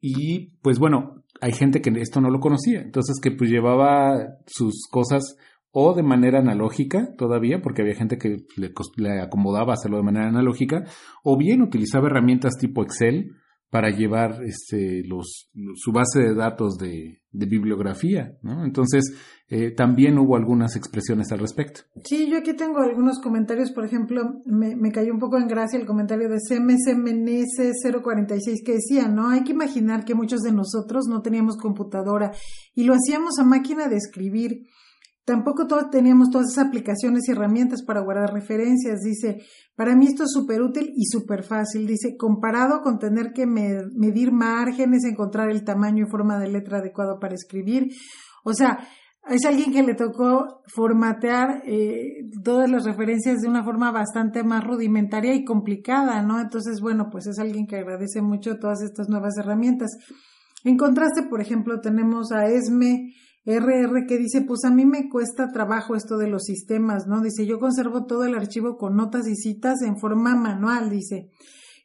y 0.00 0.50
pues 0.62 0.78
bueno, 0.78 1.24
hay 1.40 1.52
gente 1.52 1.80
que 1.80 1.90
esto 2.00 2.20
no 2.20 2.30
lo 2.30 2.40
conocía, 2.40 2.80
entonces 2.80 3.16
que 3.22 3.30
pues 3.30 3.50
llevaba 3.50 4.38
sus 4.46 4.86
cosas 4.90 5.36
o 5.70 5.94
de 5.94 6.04
manera 6.04 6.38
analógica 6.38 7.14
todavía, 7.18 7.60
porque 7.60 7.82
había 7.82 7.96
gente 7.96 8.16
que 8.16 8.44
le, 8.56 8.72
le 8.96 9.20
acomodaba 9.20 9.72
hacerlo 9.72 9.96
de 9.96 10.04
manera 10.04 10.28
analógica, 10.28 10.84
o 11.24 11.36
bien 11.36 11.62
utilizaba 11.62 12.06
herramientas 12.06 12.56
tipo 12.58 12.82
Excel 12.82 13.32
para 13.74 13.90
llevar 13.90 14.40
este, 14.44 15.02
los, 15.04 15.50
su 15.74 15.90
base 15.90 16.20
de 16.20 16.34
datos 16.36 16.78
de, 16.78 17.18
bibliografía, 17.32 18.38
¿no? 18.42 18.64
Entonces, 18.64 19.02
eh, 19.48 19.72
también 19.72 20.16
hubo 20.16 20.36
algunas 20.36 20.76
expresiones 20.76 21.32
al 21.32 21.40
respecto. 21.40 21.80
Sí, 22.04 22.30
yo 22.30 22.38
aquí 22.38 22.54
tengo 22.54 22.78
algunos 22.78 23.18
comentarios, 23.20 23.72
por 23.72 23.84
ejemplo, 23.84 24.22
me, 24.46 24.76
me 24.76 24.92
cayó 24.92 25.12
un 25.12 25.18
poco 25.18 25.38
en 25.38 25.48
gracia 25.48 25.76
el 25.76 25.86
comentario 25.86 26.28
de 26.28 26.36
CMSMNS 26.36 27.82
046 28.00 28.62
que 28.64 28.74
decía, 28.74 29.08
¿no? 29.08 29.30
Hay 29.30 29.42
que 29.42 29.50
imaginar 29.50 30.04
que 30.04 30.14
muchos 30.14 30.42
de 30.42 30.52
nosotros 30.52 31.06
no 31.08 31.20
teníamos 31.22 31.56
computadora 31.56 32.30
y 32.76 32.84
lo 32.84 32.94
hacíamos 32.94 33.40
a 33.40 33.44
máquina 33.44 33.88
de 33.88 33.96
escribir 33.96 34.68
Tampoco 35.24 35.66
todos 35.66 35.88
teníamos 35.90 36.28
todas 36.30 36.52
esas 36.52 36.66
aplicaciones 36.66 37.26
y 37.26 37.32
herramientas 37.32 37.82
para 37.82 38.02
guardar 38.02 38.34
referencias. 38.34 39.00
Dice, 39.00 39.42
para 39.74 39.96
mí 39.96 40.06
esto 40.06 40.24
es 40.24 40.32
súper 40.32 40.60
útil 40.60 40.92
y 40.94 41.06
súper 41.06 41.44
fácil. 41.44 41.86
Dice, 41.86 42.16
comparado 42.18 42.82
con 42.82 42.98
tener 42.98 43.32
que 43.32 43.46
medir 43.46 44.32
márgenes, 44.32 45.04
encontrar 45.04 45.50
el 45.50 45.64
tamaño 45.64 46.04
y 46.04 46.10
forma 46.10 46.38
de 46.38 46.48
letra 46.48 46.78
adecuado 46.78 47.18
para 47.18 47.34
escribir. 47.34 47.88
O 48.44 48.52
sea, 48.52 48.86
es 49.30 49.46
alguien 49.46 49.72
que 49.72 49.82
le 49.82 49.94
tocó 49.94 50.62
formatear 50.66 51.62
eh, 51.64 52.28
todas 52.42 52.70
las 52.70 52.84
referencias 52.84 53.40
de 53.40 53.48
una 53.48 53.64
forma 53.64 53.90
bastante 53.90 54.42
más 54.44 54.62
rudimentaria 54.62 55.34
y 55.34 55.44
complicada, 55.44 56.20
¿no? 56.20 56.38
Entonces, 56.38 56.82
bueno, 56.82 57.08
pues 57.10 57.26
es 57.26 57.38
alguien 57.38 57.66
que 57.66 57.76
agradece 57.76 58.20
mucho 58.20 58.58
todas 58.58 58.82
estas 58.82 59.08
nuevas 59.08 59.38
herramientas. 59.38 59.90
En 60.64 60.76
contraste, 60.76 61.22
por 61.22 61.40
ejemplo, 61.40 61.80
tenemos 61.80 62.32
a 62.32 62.46
Esme 62.46 63.14
RR 63.46 64.06
que 64.06 64.18
dice, 64.18 64.42
pues 64.42 64.64
a 64.64 64.70
mí 64.70 64.86
me 64.86 65.08
cuesta 65.08 65.48
trabajo 65.52 65.94
esto 65.94 66.16
de 66.16 66.28
los 66.28 66.44
sistemas, 66.44 67.06
¿no? 67.06 67.20
Dice, 67.20 67.46
yo 67.46 67.58
conservo 67.58 68.06
todo 68.06 68.24
el 68.24 68.34
archivo 68.34 68.76
con 68.76 68.96
notas 68.96 69.28
y 69.28 69.36
citas 69.36 69.82
en 69.82 69.98
forma 69.98 70.34
manual, 70.34 70.90
dice. 70.90 71.28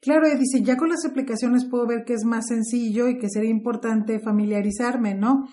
Claro, 0.01 0.27
dice, 0.37 0.61
ya 0.63 0.77
con 0.77 0.89
las 0.89 1.05
aplicaciones 1.05 1.65
puedo 1.65 1.85
ver 1.85 2.05
que 2.05 2.13
es 2.13 2.23
más 2.23 2.47
sencillo 2.47 3.09
y 3.09 3.17
que 3.17 3.29
sería 3.29 3.49
importante 3.49 4.19
familiarizarme, 4.19 5.15
¿no? 5.15 5.47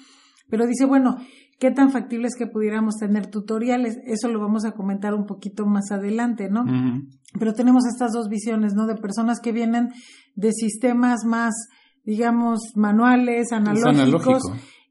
Pero 0.48 0.66
dice, 0.66 0.84
bueno, 0.84 1.16
¿Qué 1.58 1.70
tan 1.70 1.90
factible 1.90 2.28
es 2.28 2.36
que 2.36 2.46
pudiéramos 2.46 2.96
tener 2.96 3.28
tutoriales? 3.28 3.98
Eso 4.04 4.28
lo 4.28 4.38
vamos 4.40 4.66
a 4.66 4.72
comentar 4.72 5.14
un 5.14 5.24
poquito 5.24 5.64
más 5.64 5.90
adelante, 5.90 6.50
¿no? 6.50 6.64
Pero 7.38 7.54
tenemos 7.54 7.86
estas 7.86 8.12
dos 8.12 8.28
visiones, 8.28 8.74
¿no? 8.74 8.86
De 8.86 8.94
personas 8.94 9.40
que 9.40 9.52
vienen 9.52 9.88
de 10.34 10.52
sistemas 10.52 11.24
más, 11.24 11.54
digamos, 12.04 12.58
manuales, 12.74 13.52
analógicos. 13.52 14.42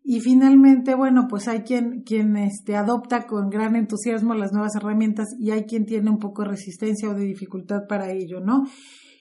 Y 0.07 0.19
finalmente, 0.19 0.93
bueno, 0.93 1.25
pues 1.27 1.47
hay 1.47 1.61
quien, 1.61 2.03
quien 2.03 2.37
este, 2.37 2.75
adopta 2.75 3.25
con 3.25 3.49
gran 3.49 3.75
entusiasmo 3.75 4.35
las 4.35 4.51
nuevas 4.51 4.75
herramientas 4.75 5.25
y 5.39 5.49
hay 5.49 5.63
quien 5.63 5.87
tiene 5.87 6.11
un 6.11 6.19
poco 6.19 6.43
de 6.43 6.49
resistencia 6.49 7.09
o 7.09 7.15
de 7.15 7.25
dificultad 7.25 7.87
para 7.89 8.11
ello, 8.11 8.39
¿no? 8.39 8.65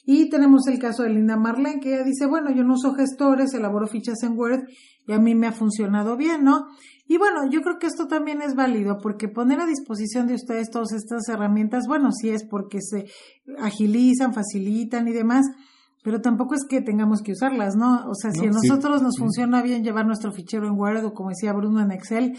Y 0.04 0.28
tenemos 0.28 0.66
el 0.66 0.78
caso 0.78 1.02
de 1.02 1.08
Linda 1.08 1.38
Marlene, 1.38 1.80
que 1.80 1.94
ella 1.94 2.04
dice, 2.04 2.26
bueno, 2.26 2.50
yo 2.50 2.64
no 2.64 2.74
uso 2.74 2.92
gestores, 2.92 3.54
elaboro 3.54 3.86
fichas 3.86 4.22
en 4.24 4.36
Word 4.38 4.64
y 5.06 5.12
a 5.14 5.18
mí 5.18 5.34
me 5.34 5.46
ha 5.46 5.52
funcionado 5.52 6.18
bien, 6.18 6.44
¿no? 6.44 6.66
Y 7.08 7.16
bueno, 7.16 7.48
yo 7.50 7.62
creo 7.62 7.78
que 7.78 7.86
esto 7.86 8.06
también 8.06 8.42
es 8.42 8.54
válido 8.54 8.98
porque 9.02 9.28
poner 9.28 9.60
a 9.60 9.66
disposición 9.66 10.26
de 10.26 10.34
ustedes 10.34 10.68
todas 10.68 10.92
estas 10.92 11.26
herramientas, 11.30 11.84
bueno, 11.88 12.12
sí 12.12 12.28
es 12.28 12.44
porque 12.44 12.80
se 12.82 13.06
agilizan, 13.58 14.34
facilitan 14.34 15.08
y 15.08 15.12
demás, 15.12 15.46
pero 16.04 16.20
tampoco 16.20 16.54
es 16.54 16.66
que 16.68 16.82
tengamos 16.82 17.22
que 17.22 17.32
usarlas, 17.32 17.76
¿no? 17.76 18.06
O 18.10 18.14
sea, 18.14 18.30
si 18.30 18.46
a 18.46 18.50
nosotros 18.50 19.02
nos 19.02 19.16
funciona 19.18 19.62
bien 19.62 19.82
llevar 19.82 20.06
nuestro 20.06 20.32
fichero 20.32 20.68
en 20.68 20.78
Word 20.78 21.02
o 21.02 21.14
como 21.14 21.30
decía 21.30 21.54
Bruno 21.54 21.80
en 21.80 21.92
Excel, 21.92 22.36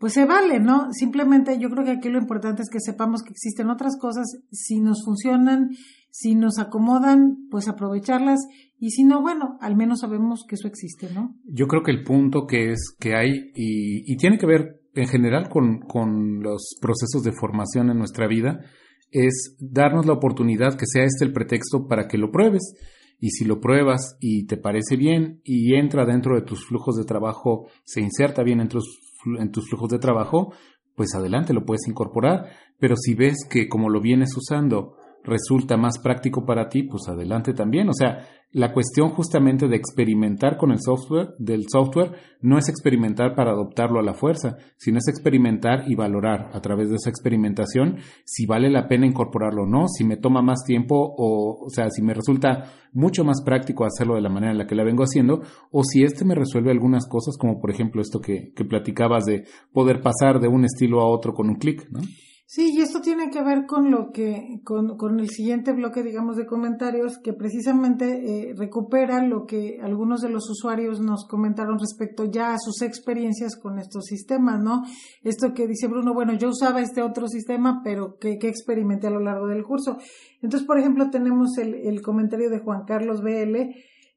pues 0.00 0.12
se 0.12 0.24
vale, 0.24 0.58
¿no? 0.58 0.92
Simplemente 0.92 1.56
yo 1.60 1.70
creo 1.70 1.84
que 1.84 1.92
aquí 1.92 2.08
lo 2.08 2.18
importante 2.18 2.62
es 2.62 2.68
que 2.68 2.80
sepamos 2.80 3.22
que 3.22 3.30
existen 3.30 3.70
otras 3.70 3.96
cosas, 3.96 4.26
si 4.50 4.80
nos 4.80 5.04
funcionan, 5.04 5.70
si 6.10 6.34
nos 6.34 6.58
acomodan, 6.58 7.46
pues 7.48 7.68
aprovecharlas 7.68 8.40
y 8.76 8.90
si 8.90 9.04
no, 9.04 9.22
bueno, 9.22 9.56
al 9.60 9.76
menos 9.76 10.00
sabemos 10.00 10.44
que 10.46 10.56
eso 10.56 10.66
existe, 10.66 11.08
¿no? 11.14 11.36
Yo 11.44 11.68
creo 11.68 11.84
que 11.84 11.92
el 11.92 12.02
punto 12.02 12.44
que 12.44 12.72
es 12.72 12.92
que 12.98 13.14
hay 13.14 13.52
y, 13.54 14.12
y 14.12 14.16
tiene 14.16 14.36
que 14.36 14.46
ver 14.46 14.80
en 14.96 15.06
general 15.06 15.48
con, 15.48 15.78
con 15.82 16.42
los 16.42 16.76
procesos 16.80 17.22
de 17.22 17.32
formación 17.32 17.88
en 17.88 17.98
nuestra 17.98 18.26
vida 18.26 18.64
es 19.12 19.56
darnos 19.60 20.06
la 20.06 20.14
oportunidad 20.14 20.76
que 20.76 20.86
sea 20.86 21.04
este 21.04 21.24
el 21.24 21.32
pretexto 21.32 21.86
para 21.86 22.08
que 22.08 22.18
lo 22.18 22.32
pruebes. 22.32 22.74
Y 23.18 23.30
si 23.30 23.44
lo 23.44 23.60
pruebas 23.60 24.16
y 24.20 24.46
te 24.46 24.56
parece 24.56 24.96
bien 24.96 25.40
y 25.44 25.74
entra 25.74 26.04
dentro 26.04 26.36
de 26.36 26.42
tus 26.42 26.66
flujos 26.66 26.96
de 26.96 27.04
trabajo, 27.04 27.66
se 27.84 28.00
inserta 28.00 28.42
bien 28.42 28.60
en 28.60 28.68
tus, 28.68 28.98
en 29.38 29.50
tus 29.50 29.68
flujos 29.68 29.88
de 29.88 29.98
trabajo, 29.98 30.52
pues 30.94 31.14
adelante 31.14 31.54
lo 31.54 31.64
puedes 31.64 31.86
incorporar. 31.88 32.46
Pero 32.78 32.94
si 32.96 33.14
ves 33.14 33.36
que 33.48 33.68
como 33.68 33.88
lo 33.88 34.00
vienes 34.00 34.36
usando 34.36 34.96
resulta 35.24 35.76
más 35.76 35.98
práctico 35.98 36.44
para 36.44 36.68
ti, 36.68 36.84
pues 36.84 37.08
adelante 37.08 37.52
también. 37.52 37.88
O 37.88 37.92
sea, 37.92 38.26
la 38.52 38.72
cuestión 38.72 39.10
justamente 39.10 39.68
de 39.68 39.76
experimentar 39.76 40.56
con 40.56 40.70
el 40.70 40.78
software, 40.80 41.34
del 41.38 41.64
software, 41.70 42.12
no 42.40 42.58
es 42.58 42.68
experimentar 42.68 43.34
para 43.34 43.50
adoptarlo 43.50 44.00
a 44.00 44.02
la 44.02 44.14
fuerza, 44.14 44.56
sino 44.76 44.98
es 44.98 45.08
experimentar 45.08 45.84
y 45.86 45.94
valorar 45.94 46.50
a 46.52 46.60
través 46.60 46.88
de 46.88 46.96
esa 46.96 47.10
experimentación 47.10 47.98
si 48.24 48.46
vale 48.46 48.70
la 48.70 48.88
pena 48.88 49.06
incorporarlo 49.06 49.64
o 49.64 49.66
no, 49.66 49.88
si 49.88 50.04
me 50.04 50.16
toma 50.16 50.42
más 50.42 50.64
tiempo 50.64 50.94
o, 50.96 51.66
o 51.66 51.70
sea, 51.70 51.90
si 51.90 52.02
me 52.02 52.14
resulta 52.14 52.72
mucho 52.92 53.24
más 53.24 53.42
práctico 53.44 53.84
hacerlo 53.84 54.14
de 54.14 54.22
la 54.22 54.30
manera 54.30 54.52
en 54.52 54.58
la 54.58 54.66
que 54.66 54.74
la 54.74 54.84
vengo 54.84 55.02
haciendo, 55.02 55.42
o 55.70 55.82
si 55.84 56.02
este 56.02 56.24
me 56.24 56.34
resuelve 56.34 56.70
algunas 56.70 57.06
cosas, 57.06 57.36
como 57.38 57.60
por 57.60 57.70
ejemplo 57.70 58.00
esto 58.00 58.20
que, 58.20 58.52
que 58.54 58.64
platicabas 58.64 59.26
de 59.26 59.44
poder 59.72 60.00
pasar 60.00 60.40
de 60.40 60.48
un 60.48 60.64
estilo 60.64 61.00
a 61.00 61.08
otro 61.08 61.34
con 61.34 61.48
un 61.48 61.56
clic, 61.56 61.86
¿no? 61.90 62.00
Sí, 62.48 62.70
y 62.72 62.80
esto 62.80 63.00
tiene 63.00 63.28
que 63.28 63.42
ver 63.42 63.66
con 63.66 63.90
lo 63.90 64.12
que, 64.12 64.60
con, 64.62 64.96
con 64.96 65.18
el 65.18 65.30
siguiente 65.30 65.72
bloque, 65.72 66.04
digamos, 66.04 66.36
de 66.36 66.46
comentarios, 66.46 67.18
que 67.18 67.32
precisamente 67.32 68.06
eh, 68.50 68.54
recupera 68.56 69.20
lo 69.20 69.46
que 69.46 69.80
algunos 69.82 70.20
de 70.20 70.28
los 70.28 70.48
usuarios 70.48 71.00
nos 71.00 71.26
comentaron 71.26 71.76
respecto 71.80 72.24
ya 72.30 72.54
a 72.54 72.58
sus 72.60 72.82
experiencias 72.82 73.56
con 73.56 73.80
estos 73.80 74.04
sistemas, 74.04 74.62
¿no? 74.62 74.84
Esto 75.24 75.54
que 75.54 75.66
dice 75.66 75.88
Bruno, 75.88 76.14
bueno, 76.14 76.34
yo 76.34 76.50
usaba 76.50 76.80
este 76.80 77.02
otro 77.02 77.26
sistema, 77.26 77.80
pero 77.82 78.16
que, 78.16 78.38
que 78.38 78.46
experimenté 78.46 79.08
a 79.08 79.10
lo 79.10 79.20
largo 79.20 79.48
del 79.48 79.64
curso. 79.64 79.98
Entonces, 80.40 80.64
por 80.68 80.78
ejemplo, 80.78 81.10
tenemos 81.10 81.58
el, 81.58 81.74
el 81.74 82.00
comentario 82.00 82.48
de 82.48 82.60
Juan 82.60 82.84
Carlos 82.86 83.22
BL, 83.22 83.74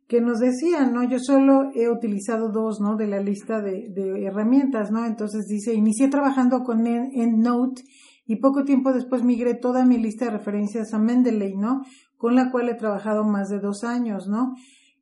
que 0.08 0.22
nos 0.22 0.38
decía, 0.38 0.86
¿no? 0.86 1.04
Yo 1.04 1.18
solo 1.18 1.72
he 1.74 1.90
utilizado 1.90 2.52
dos, 2.52 2.80
¿no? 2.80 2.96
De 2.96 3.08
la 3.08 3.22
lista 3.22 3.60
de, 3.60 3.90
de 3.90 4.26
herramientas, 4.26 4.92
¿no? 4.92 5.04
Entonces 5.08 5.48
dice, 5.48 5.74
inicié 5.74 6.10
trabajando 6.10 6.62
con 6.62 6.86
EndNote 6.86 7.82
y 8.30 8.36
poco 8.36 8.64
tiempo 8.64 8.94
después 8.94 9.24
migré 9.24 9.56
toda 9.56 9.88
mi 9.88 9.98
lista 9.98 10.26
de 10.26 10.32
referencias 10.32 10.94
a 10.94 11.00
Mendeley, 11.00 11.58
¿no? 11.58 11.82
Con 12.16 12.36
la 12.36 12.52
cual 12.52 12.70
he 12.70 12.76
trabajado 12.76 13.24
más 13.24 13.50
de 13.50 13.58
dos 13.58 13.84
años, 13.84 14.28
¿no? 14.28 14.54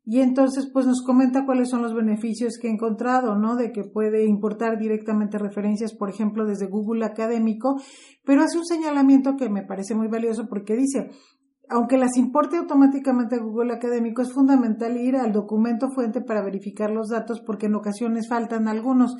Y 0.05 0.22
entonces, 0.22 0.69
pues 0.72 0.88
nos 0.88 1.03
comenta 1.03 1.46
cuáles 1.46 1.69
son 1.69 1.81
los 1.81 1.93
beneficios 1.93 2.57
que 2.57 2.69
he 2.69 2.72
encontrado, 2.72 3.36
¿no? 3.36 3.57
De 3.57 3.74
que 3.74 3.84
puede 3.84 4.25
importar 4.25 4.79
directamente 4.79 5.38
referencias, 5.38 5.93
por 5.93 6.10
ejemplo, 6.10 6.46
desde 6.46 6.67
Google 6.67 7.03
Académico, 7.05 7.75
pero 8.24 8.43
hace 8.43 8.60
un 8.60 8.65
señalamiento 8.65 9.36
que 9.36 9.50
me 9.50 9.63
parece 9.63 9.93
muy 9.93 10.07
valioso 10.07 10.48
porque 10.48 10.77
dice, 10.77 11.10
aunque 11.67 11.98
las 11.98 12.15
importe 12.15 12.55
automáticamente 12.55 13.36
a 13.36 13.43
Google 13.43 13.74
Académico, 13.74 14.22
es 14.22 14.31
fundamental 14.31 14.96
ir 14.96 15.17
al 15.17 15.34
documento 15.34 15.89
fuente 15.89 16.22
para 16.22 16.41
verificar 16.41 16.91
los 16.91 17.10
datos 17.10 17.41
porque 17.46 17.65
en 17.65 17.75
ocasiones 17.75 18.29
faltan 18.29 18.69
algunos. 18.69 19.17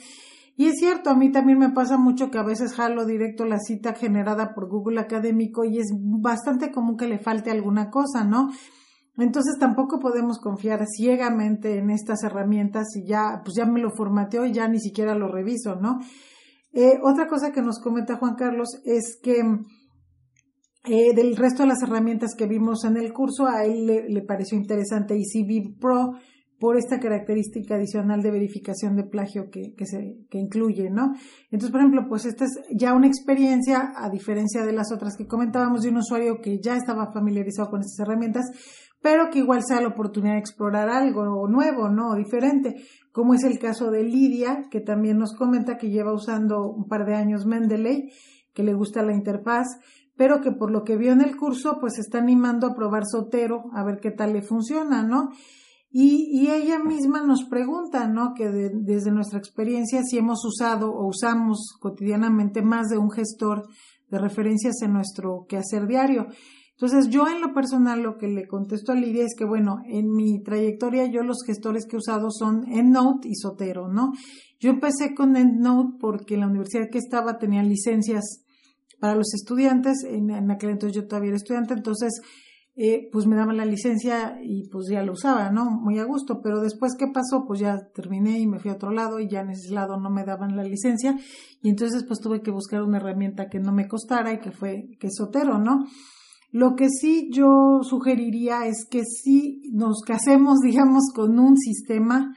Y 0.60 0.66
es 0.66 0.80
cierto, 0.80 1.12
a 1.12 1.16
mí 1.16 1.32
también 1.32 1.60
me 1.60 1.70
pasa 1.70 1.98
mucho 1.98 2.32
que 2.32 2.40
a 2.40 2.44
veces 2.44 2.74
jalo 2.74 3.06
directo 3.06 3.46
la 3.46 3.60
cita 3.60 3.94
generada 3.94 4.56
por 4.56 4.68
Google 4.68 5.00
Académico 5.00 5.64
y 5.64 5.78
es 5.78 5.92
bastante 5.94 6.72
común 6.72 6.98
que 6.98 7.08
le 7.08 7.20
falte 7.20 7.52
alguna 7.52 7.92
cosa, 7.92 8.24
¿no? 8.24 8.50
Entonces 9.20 9.56
tampoco 9.60 10.00
podemos 10.00 10.40
confiar 10.40 10.84
ciegamente 10.88 11.78
en 11.78 11.92
estas 11.92 12.24
herramientas 12.24 12.88
y 12.96 13.08
ya, 13.08 13.42
pues 13.46 13.56
ya 13.56 13.68
me 13.68 13.80
lo 13.80 13.92
formateo 13.92 14.46
y 14.48 14.52
ya 14.52 14.68
ni 14.68 14.80
siquiera 14.80 15.14
lo 15.14 15.28
reviso, 15.28 15.76
¿no? 15.76 16.00
Eh, 16.74 17.00
otra 17.04 17.28
cosa 17.28 17.52
que 17.52 17.62
nos 17.62 17.80
comenta 17.80 18.18
Juan 18.18 18.36
Carlos 18.36 18.82
es 18.84 19.20
que 19.22 19.44
eh, 20.86 21.14
del 21.14 21.36
resto 21.36 21.64
de 21.64 21.70
las 21.70 21.84
herramientas 21.84 22.34
que 22.36 22.48
vimos 22.48 22.84
en 22.84 22.98
el 22.98 23.14
curso, 23.14 23.46
a 23.46 23.64
él 23.66 23.86
le, 23.86 24.22
pareció 24.22 24.58
interesante 24.58 25.16
EasyVib 25.16 25.80
Pro, 25.80 26.14
por 26.60 26.78
esta 26.78 27.00
característica 27.00 27.76
adicional 27.76 28.22
de 28.22 28.32
verificación 28.32 28.96
de 28.96 29.04
plagio 29.04 29.50
que, 29.52 29.74
que, 29.76 29.86
se, 29.86 30.26
que 30.30 30.40
incluye, 30.40 30.90
¿no? 30.90 31.14
Entonces, 31.52 31.72
por 31.72 31.82
ejemplo, 31.82 32.06
pues 32.10 32.26
esta 32.26 32.46
es 32.46 32.60
ya 32.76 32.94
una 32.94 33.08
experiencia, 33.08 33.94
a 33.96 34.10
diferencia 34.10 34.66
de 34.66 34.74
las 34.74 34.92
otras 34.92 35.16
que 35.16 35.28
comentábamos, 35.28 35.82
de 35.82 35.90
un 35.90 35.98
usuario 35.98 36.42
que 36.42 36.60
ya 36.60 36.76
estaba 36.76 37.12
familiarizado 37.12 37.70
con 37.70 37.82
estas 37.82 38.00
herramientas, 38.00 38.46
pero 39.02 39.30
que 39.30 39.40
igual 39.40 39.62
sea 39.64 39.82
la 39.82 39.90
oportunidad 39.90 40.34
de 40.34 40.40
explorar 40.40 40.90
algo 40.90 41.48
nuevo, 41.48 41.90
¿no? 41.90 42.16
Diferente, 42.16 42.76
como 43.12 43.36
es 43.36 43.44
el 43.44 43.60
caso 43.60 43.92
de 43.92 44.04
Lidia, 44.04 44.66
que 44.72 44.82
también 44.82 45.18
nos 45.18 45.36
comenta 45.36 45.78
que 45.78 45.90
lleva 45.90 46.14
usando 46.14 46.68
un 46.70 46.88
par 46.88 47.06
de 47.06 47.16
años 47.16 47.46
Mendeley, 47.46 48.12
que 48.54 48.64
le 48.64 48.74
gusta 48.74 49.04
la 49.04 49.14
interfaz, 49.14 49.68
pero 50.16 50.42
que 50.42 50.52
por 50.52 50.72
lo 50.72 50.84
que 50.84 50.98
vio 50.98 51.14
en 51.14 51.22
el 51.22 51.38
curso, 51.38 51.78
pues 51.80 52.00
está 52.00 52.18
animando 52.18 52.66
a 52.66 52.74
probar 52.74 53.04
Sotero, 53.06 53.66
a 53.74 53.84
ver 53.84 54.00
qué 54.02 54.10
tal 54.10 54.34
le 54.34 54.42
funciona, 54.42 55.04
¿no? 55.04 55.30
Y, 56.00 56.30
y, 56.32 56.51
ella 56.51 56.77
misma 56.77 57.24
nos 57.24 57.46
pregunta, 57.46 58.08
¿no? 58.08 58.36
Que 58.36 58.50
desde 58.50 59.10
nuestra 59.10 59.39
experiencia, 59.39 60.04
si 60.04 60.20
hemos 60.20 60.46
usado 60.46 60.92
o 60.92 61.08
usamos 61.08 61.75
cotidianamente 61.80 62.62
más 62.62 62.89
de 62.89 63.00
un 63.00 63.10
gestor 63.10 63.68
de 64.08 64.20
referencias 64.20 64.75
en 64.84 64.94
nuestro 64.94 65.48
quehacer 65.50 65.88
diario. 65.88 66.27
Entonces, 66.74 67.10
yo 67.10 67.27
en 67.27 67.42
lo 67.42 67.51
personal 67.51 68.04
lo 68.04 68.20
que 68.20 68.27
le 68.27 68.46
contesto 68.46 68.92
a 68.92 68.96
Lidia 68.96 69.25
es 69.25 69.34
que, 69.36 69.44
bueno, 69.44 69.80
en 69.88 70.12
mi 70.12 70.44
trayectoria 70.44 71.08
yo 71.08 71.24
los 71.24 71.39
gestores 71.44 71.88
que 71.88 71.96
he 71.96 71.98
usado 71.98 72.30
son 72.30 72.72
EndNote 72.72 73.30
y 73.30 73.34
Sotero, 73.34 73.88
¿no? 73.88 74.12
Yo 74.60 74.70
empecé 74.70 75.16
con 75.16 75.36
EndNote 75.36 75.98
porque 76.00 76.36
en 76.36 76.42
la 76.42 76.48
universidad 76.48 76.92
que 76.92 77.00
estaba 77.00 77.39
tenían 77.39 77.70
licencias 77.70 78.44
para 79.00 79.16
los 79.16 79.34
estudiantes, 79.34 80.04
en, 80.04 80.30
en 80.30 80.51
aquel 80.51 80.70
entonces 80.70 80.96
yo 80.96 81.08
todavía 81.08 81.30
era 81.30 81.38
estudiante, 81.38 81.74
entonces 81.74 82.22
eh, 82.80 83.10
pues 83.12 83.26
me 83.26 83.36
daban 83.36 83.58
la 83.58 83.66
licencia 83.66 84.38
y 84.40 84.70
pues 84.70 84.86
ya 84.88 85.02
lo 85.02 85.14
usaba, 85.14 85.50
¿no? 85.50 85.66
Muy 85.66 85.98
a 85.98 86.04
gusto, 86.04 86.42
pero 86.44 86.62
después, 86.62 86.96
¿qué 86.96 87.08
pasó? 87.12 87.44
Pues 87.48 87.60
ya 87.60 87.76
terminé 87.96 88.38
y 88.38 88.46
me 88.46 88.60
fui 88.60 88.70
a 88.70 88.76
otro 88.76 88.92
lado 88.92 89.20
y 89.20 89.28
ya 89.28 89.42
en 89.42 89.50
ese 89.50 89.74
lado 89.74 90.00
no 90.00 90.12
me 90.12 90.24
daban 90.24 90.56
la 90.56 90.64
licencia 90.64 91.18
y 91.64 91.70
entonces 91.70 92.04
pues 92.08 92.20
tuve 92.20 92.44
que 92.44 92.52
buscar 92.52 92.84
una 92.84 92.98
herramienta 92.98 93.50
que 93.50 93.60
no 93.60 93.72
me 93.72 93.88
costara 93.88 94.32
y 94.32 94.40
que 94.40 94.52
fue, 94.52 94.90
que 95.00 95.08
es 95.08 95.20
Otero, 95.20 95.58
¿no? 95.58 95.88
Lo 96.52 96.76
que 96.76 96.90
sí 96.90 97.32
yo 97.34 97.80
sugeriría 97.82 98.68
es 98.68 98.86
que 98.88 99.04
si 99.06 99.64
nos 99.74 100.02
casemos, 100.02 100.60
digamos, 100.64 101.06
con 101.16 101.40
un 101.40 101.58
sistema 101.58 102.36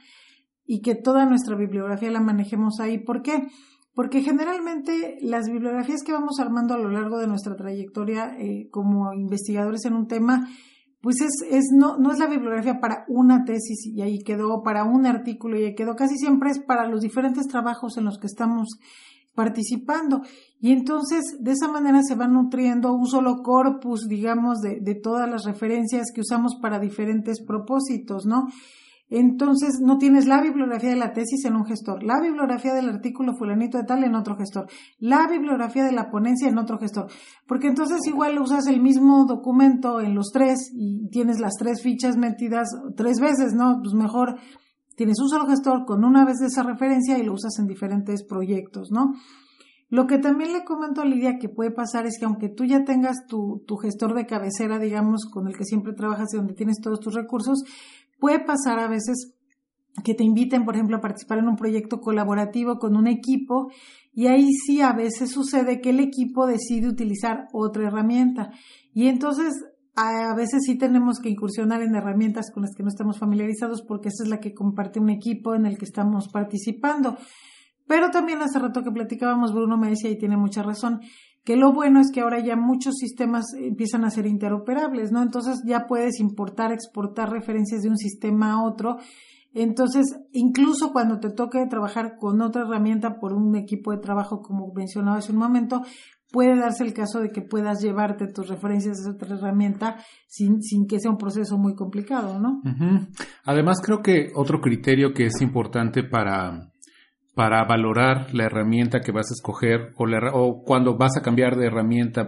y 0.65 0.81
que 0.81 0.95
toda 0.95 1.27
nuestra 1.27 1.55
bibliografía 1.55 2.09
la 2.09 2.19
manejemos 2.19 2.79
ahí. 2.79 2.97
¿Por 2.97 3.21
qué? 3.21 3.47
Generalmente 4.09 5.17
las 5.21 5.49
bibliografías 5.49 6.01
que 6.03 6.13
vamos 6.13 6.39
armando 6.39 6.73
a 6.73 6.77
lo 6.77 6.89
largo 6.89 7.19
de 7.19 7.27
nuestra 7.27 7.55
trayectoria 7.55 8.35
eh, 8.39 8.69
como 8.71 9.13
investigadores 9.13 9.85
en 9.85 9.93
un 9.93 10.07
tema, 10.07 10.47
pues 11.01 11.21
es, 11.21 11.31
es 11.49 11.65
no, 11.73 11.97
no 11.97 12.11
es 12.11 12.19
la 12.19 12.27
bibliografía 12.27 12.79
para 12.79 13.05
una 13.07 13.43
tesis 13.43 13.85
y 13.85 14.01
ahí 14.01 14.19
quedó, 14.19 14.63
para 14.63 14.83
un 14.83 15.05
artículo 15.05 15.59
y 15.59 15.65
ahí 15.65 15.75
quedó, 15.75 15.95
casi 15.95 16.15
siempre 16.17 16.51
es 16.51 16.59
para 16.59 16.87
los 16.87 17.01
diferentes 17.01 17.47
trabajos 17.47 17.97
en 17.97 18.05
los 18.05 18.17
que 18.17 18.27
estamos 18.27 18.79
participando. 19.35 20.21
Y 20.59 20.71
entonces, 20.71 21.37
de 21.39 21.51
esa 21.51 21.67
manera 21.67 22.01
se 22.03 22.15
va 22.15 22.27
nutriendo 22.27 22.93
un 22.93 23.07
solo 23.07 23.41
corpus, 23.41 24.07
digamos, 24.07 24.59
de, 24.59 24.79
de 24.81 24.95
todas 24.95 25.29
las 25.29 25.45
referencias 25.45 26.11
que 26.13 26.21
usamos 26.21 26.55
para 26.61 26.79
diferentes 26.79 27.43
propósitos, 27.43 28.25
¿no? 28.25 28.47
Entonces, 29.13 29.81
no 29.81 29.97
tienes 29.97 30.25
la 30.25 30.41
bibliografía 30.41 30.89
de 30.89 30.95
la 30.95 31.11
tesis 31.11 31.43
en 31.43 31.57
un 31.57 31.65
gestor, 31.65 32.01
la 32.01 32.21
bibliografía 32.21 32.73
del 32.73 32.87
artículo 32.87 33.35
fulanito 33.35 33.77
de 33.77 33.83
tal 33.83 34.05
en 34.05 34.15
otro 34.15 34.37
gestor, 34.37 34.67
la 34.99 35.27
bibliografía 35.27 35.83
de 35.83 35.91
la 35.91 36.09
ponencia 36.09 36.47
en 36.47 36.57
otro 36.57 36.79
gestor, 36.79 37.11
porque 37.45 37.67
entonces 37.67 37.99
igual 38.07 38.39
usas 38.39 38.67
el 38.67 38.81
mismo 38.81 39.25
documento 39.25 39.99
en 39.99 40.15
los 40.15 40.31
tres 40.31 40.71
y 40.73 41.09
tienes 41.09 41.41
las 41.41 41.55
tres 41.59 41.81
fichas 41.81 42.15
metidas 42.15 42.69
tres 42.95 43.19
veces, 43.19 43.53
¿no? 43.53 43.81
Pues 43.83 43.93
mejor 43.93 44.37
tienes 44.95 45.19
un 45.19 45.27
solo 45.27 45.45
gestor 45.45 45.83
con 45.85 46.05
una 46.05 46.23
vez 46.23 46.37
de 46.37 46.47
esa 46.47 46.63
referencia 46.63 47.17
y 47.17 47.23
lo 47.23 47.33
usas 47.33 47.59
en 47.59 47.67
diferentes 47.67 48.23
proyectos, 48.23 48.91
¿no? 48.91 49.11
Lo 49.89 50.07
que 50.07 50.19
también 50.19 50.53
le 50.53 50.63
comento 50.63 51.01
a 51.01 51.05
Lidia 51.05 51.37
que 51.37 51.49
puede 51.49 51.71
pasar 51.71 52.05
es 52.05 52.17
que 52.17 52.23
aunque 52.23 52.47
tú 52.47 52.63
ya 52.63 52.85
tengas 52.85 53.27
tu, 53.27 53.61
tu 53.67 53.75
gestor 53.75 54.13
de 54.13 54.25
cabecera, 54.25 54.79
digamos, 54.79 55.25
con 55.25 55.49
el 55.49 55.57
que 55.57 55.65
siempre 55.65 55.91
trabajas 55.91 56.33
y 56.33 56.37
donde 56.37 56.53
tienes 56.53 56.79
todos 56.81 57.01
tus 57.01 57.13
recursos, 57.13 57.61
Puede 58.21 58.39
pasar 58.39 58.77
a 58.77 58.87
veces 58.87 59.33
que 60.03 60.13
te 60.13 60.23
inviten, 60.23 60.63
por 60.63 60.75
ejemplo, 60.75 60.97
a 60.97 61.01
participar 61.01 61.39
en 61.39 61.47
un 61.47 61.55
proyecto 61.55 61.99
colaborativo 61.99 62.77
con 62.77 62.95
un 62.95 63.07
equipo 63.07 63.71
y 64.13 64.27
ahí 64.27 64.53
sí 64.53 64.79
a 64.79 64.93
veces 64.93 65.31
sucede 65.31 65.81
que 65.81 65.89
el 65.89 65.99
equipo 65.99 66.45
decide 66.45 66.87
utilizar 66.87 67.47
otra 67.51 67.87
herramienta 67.87 68.51
y 68.93 69.07
entonces 69.07 69.65
a 69.95 70.35
veces 70.35 70.61
sí 70.67 70.77
tenemos 70.77 71.19
que 71.19 71.29
incursionar 71.29 71.81
en 71.81 71.95
herramientas 71.95 72.51
con 72.51 72.61
las 72.61 72.75
que 72.75 72.83
no 72.83 72.89
estamos 72.89 73.17
familiarizados 73.17 73.81
porque 73.81 74.09
esa 74.09 74.23
es 74.23 74.29
la 74.29 74.39
que 74.39 74.53
comparte 74.53 74.99
un 74.99 75.09
equipo 75.09 75.55
en 75.55 75.65
el 75.65 75.79
que 75.79 75.85
estamos 75.85 76.29
participando. 76.29 77.17
Pero 77.87 78.11
también 78.11 78.39
hace 78.43 78.59
rato 78.59 78.83
que 78.83 78.91
platicábamos, 78.91 79.51
Bruno 79.51 79.77
me 79.77 79.89
decía 79.89 80.11
y 80.11 80.17
tiene 80.19 80.37
mucha 80.37 80.61
razón, 80.61 81.01
que 81.43 81.55
lo 81.55 81.73
bueno 81.73 81.99
es 81.99 82.11
que 82.11 82.21
ahora 82.21 82.39
ya 82.39 82.55
muchos 82.55 82.95
sistemas 82.97 83.45
empiezan 83.57 84.05
a 84.05 84.11
ser 84.11 84.27
interoperables, 84.27 85.11
¿no? 85.11 85.21
Entonces 85.21 85.63
ya 85.65 85.87
puedes 85.87 86.19
importar, 86.19 86.71
exportar 86.71 87.31
referencias 87.31 87.81
de 87.81 87.89
un 87.89 87.97
sistema 87.97 88.53
a 88.53 88.63
otro. 88.63 88.97
Entonces, 89.53 90.05
incluso 90.31 90.93
cuando 90.93 91.19
te 91.19 91.29
toque 91.29 91.65
trabajar 91.67 92.15
con 92.17 92.41
otra 92.41 92.61
herramienta 92.61 93.19
por 93.19 93.33
un 93.33 93.55
equipo 93.55 93.91
de 93.91 93.97
trabajo, 93.97 94.41
como 94.41 94.71
mencionaba 94.73 95.17
hace 95.17 95.33
un 95.33 95.39
momento, 95.39 95.81
puede 96.31 96.55
darse 96.57 96.85
el 96.85 96.93
caso 96.93 97.19
de 97.19 97.31
que 97.31 97.41
puedas 97.41 97.81
llevarte 97.81 98.27
tus 98.27 98.47
referencias 98.47 99.05
a 99.05 99.11
otra 99.11 99.35
herramienta 99.35 99.97
sin, 100.27 100.61
sin 100.61 100.87
que 100.87 100.99
sea 100.99 101.11
un 101.11 101.17
proceso 101.17 101.57
muy 101.57 101.75
complicado, 101.75 102.39
¿no? 102.39 102.61
Además, 103.43 103.81
creo 103.83 104.01
que 104.01 104.31
otro 104.35 104.61
criterio 104.61 105.13
que 105.13 105.25
es 105.25 105.41
importante 105.41 106.03
para 106.03 106.70
para 107.33 107.63
valorar 107.65 108.33
la 108.33 108.45
herramienta 108.45 109.01
que 109.01 109.11
vas 109.11 109.27
a 109.31 109.35
escoger 109.35 109.93
o, 109.95 110.05
o 110.33 110.63
cuando 110.63 110.97
vas 110.97 111.17
a 111.17 111.21
cambiar 111.21 111.55
de 111.55 111.67
herramienta, 111.67 112.27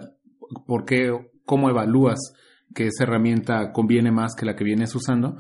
por 0.65 0.85
qué, 0.85 1.11
cómo 1.45 1.69
evalúas 1.69 2.19
que 2.73 2.87
esa 2.87 3.03
herramienta 3.03 3.71
conviene 3.71 4.11
más 4.11 4.33
que 4.35 4.45
la 4.45 4.55
que 4.55 4.63
vienes 4.63 4.95
usando, 4.95 5.37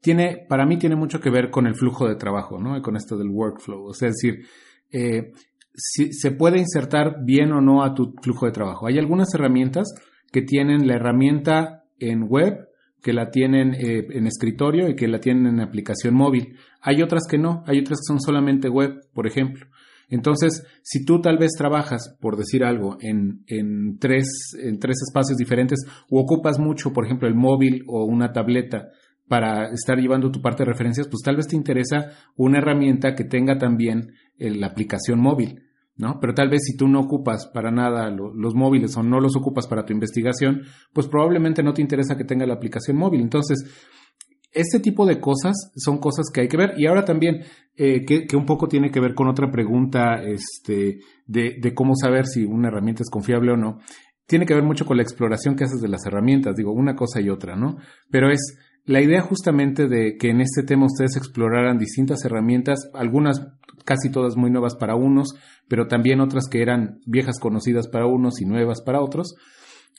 tiene, 0.00 0.44
para 0.48 0.66
mí 0.66 0.78
tiene 0.78 0.96
mucho 0.96 1.20
que 1.20 1.30
ver 1.30 1.50
con 1.50 1.66
el 1.66 1.74
flujo 1.74 2.06
de 2.06 2.16
trabajo, 2.16 2.58
¿no? 2.58 2.76
Y 2.76 2.82
con 2.82 2.96
esto 2.96 3.16
del 3.16 3.30
workflow. 3.30 3.86
O 3.86 3.94
sea, 3.94 4.08
es 4.08 4.16
decir, 4.20 4.46
eh, 4.92 5.32
si 5.74 6.12
se 6.12 6.30
puede 6.30 6.58
insertar 6.58 7.24
bien 7.24 7.52
o 7.52 7.60
no 7.60 7.82
a 7.82 7.94
tu 7.94 8.14
flujo 8.22 8.46
de 8.46 8.52
trabajo. 8.52 8.86
Hay 8.86 8.98
algunas 8.98 9.34
herramientas 9.34 9.94
que 10.30 10.42
tienen 10.42 10.86
la 10.86 10.96
herramienta 10.96 11.84
en 11.98 12.24
web 12.28 12.68
que 13.04 13.12
la 13.12 13.30
tienen 13.30 13.74
eh, 13.74 14.06
en 14.12 14.26
escritorio 14.26 14.88
y 14.88 14.96
que 14.96 15.06
la 15.06 15.20
tienen 15.20 15.46
en 15.46 15.60
aplicación 15.60 16.14
móvil. 16.14 16.56
Hay 16.80 17.02
otras 17.02 17.24
que 17.30 17.36
no, 17.36 17.62
hay 17.66 17.80
otras 17.80 17.98
que 17.98 18.12
son 18.12 18.18
solamente 18.18 18.70
web, 18.70 18.98
por 19.12 19.26
ejemplo. 19.26 19.66
Entonces, 20.08 20.66
si 20.82 21.04
tú 21.04 21.20
tal 21.20 21.36
vez 21.36 21.50
trabajas, 21.56 22.16
por 22.18 22.38
decir 22.38 22.64
algo, 22.64 22.96
en, 23.00 23.44
en, 23.46 23.98
tres, 23.98 24.26
en 24.58 24.78
tres 24.78 24.96
espacios 25.06 25.36
diferentes 25.36 25.80
o 26.08 26.18
ocupas 26.18 26.58
mucho, 26.58 26.94
por 26.94 27.04
ejemplo, 27.04 27.28
el 27.28 27.34
móvil 27.34 27.84
o 27.88 28.06
una 28.06 28.32
tableta 28.32 28.88
para 29.28 29.70
estar 29.70 29.98
llevando 29.98 30.30
tu 30.30 30.40
parte 30.40 30.62
de 30.62 30.70
referencias, 30.70 31.06
pues 31.06 31.22
tal 31.22 31.36
vez 31.36 31.46
te 31.46 31.56
interesa 31.56 32.12
una 32.36 32.58
herramienta 32.58 33.14
que 33.14 33.24
tenga 33.24 33.58
también 33.58 34.12
eh, 34.38 34.50
la 34.50 34.68
aplicación 34.68 35.20
móvil. 35.20 35.63
¿No? 35.96 36.18
Pero 36.20 36.34
tal 36.34 36.48
vez 36.48 36.62
si 36.64 36.76
tú 36.76 36.88
no 36.88 37.00
ocupas 37.00 37.46
para 37.46 37.70
nada 37.70 38.10
los 38.10 38.54
móviles 38.54 38.96
o 38.96 39.02
no 39.02 39.20
los 39.20 39.36
ocupas 39.36 39.66
para 39.66 39.84
tu 39.84 39.92
investigación, 39.92 40.62
pues 40.92 41.06
probablemente 41.08 41.62
no 41.62 41.72
te 41.72 41.82
interesa 41.82 42.16
que 42.16 42.24
tenga 42.24 42.46
la 42.46 42.54
aplicación 42.54 42.96
móvil. 42.96 43.20
Entonces, 43.20 43.64
este 44.52 44.78
tipo 44.80 45.04
de 45.04 45.20
cosas 45.20 45.72
son 45.76 45.98
cosas 45.98 46.26
que 46.32 46.42
hay 46.42 46.48
que 46.48 46.56
ver. 46.56 46.74
Y 46.76 46.86
ahora 46.86 47.04
también, 47.04 47.42
eh, 47.76 48.04
que, 48.04 48.36
un 48.36 48.46
poco 48.46 48.68
tiene 48.68 48.90
que 48.90 49.00
ver 49.00 49.14
con 49.14 49.28
otra 49.28 49.50
pregunta 49.50 50.22
este, 50.22 51.00
de, 51.26 51.56
de 51.60 51.74
cómo 51.74 51.94
saber 51.96 52.26
si 52.26 52.44
una 52.44 52.68
herramienta 52.68 53.02
es 53.02 53.10
confiable 53.10 53.52
o 53.52 53.56
no, 53.56 53.80
tiene 54.26 54.46
que 54.46 54.54
ver 54.54 54.62
mucho 54.62 54.86
con 54.86 54.96
la 54.96 55.02
exploración 55.02 55.56
que 55.56 55.64
haces 55.64 55.80
de 55.80 55.88
las 55.88 56.06
herramientas, 56.06 56.56
digo, 56.56 56.72
una 56.72 56.96
cosa 56.96 57.20
y 57.20 57.28
otra, 57.28 57.56
¿no? 57.56 57.76
Pero 58.10 58.30
es 58.30 58.56
la 58.84 59.02
idea 59.02 59.20
justamente 59.20 59.88
de 59.88 60.16
que 60.16 60.30
en 60.30 60.40
este 60.40 60.62
tema 60.62 60.86
ustedes 60.86 61.16
exploraran 61.16 61.78
distintas 61.78 62.24
herramientas, 62.24 62.90
algunas 62.94 63.46
casi 63.84 64.10
todas 64.10 64.36
muy 64.36 64.50
nuevas 64.50 64.74
para 64.74 64.94
unos, 64.94 65.34
pero 65.68 65.86
también 65.86 66.20
otras 66.20 66.48
que 66.48 66.62
eran 66.62 67.00
viejas 67.06 67.38
conocidas 67.38 67.88
para 67.88 68.06
unos 68.06 68.40
y 68.40 68.44
nuevas 68.44 68.82
para 68.82 69.00
otros, 69.00 69.34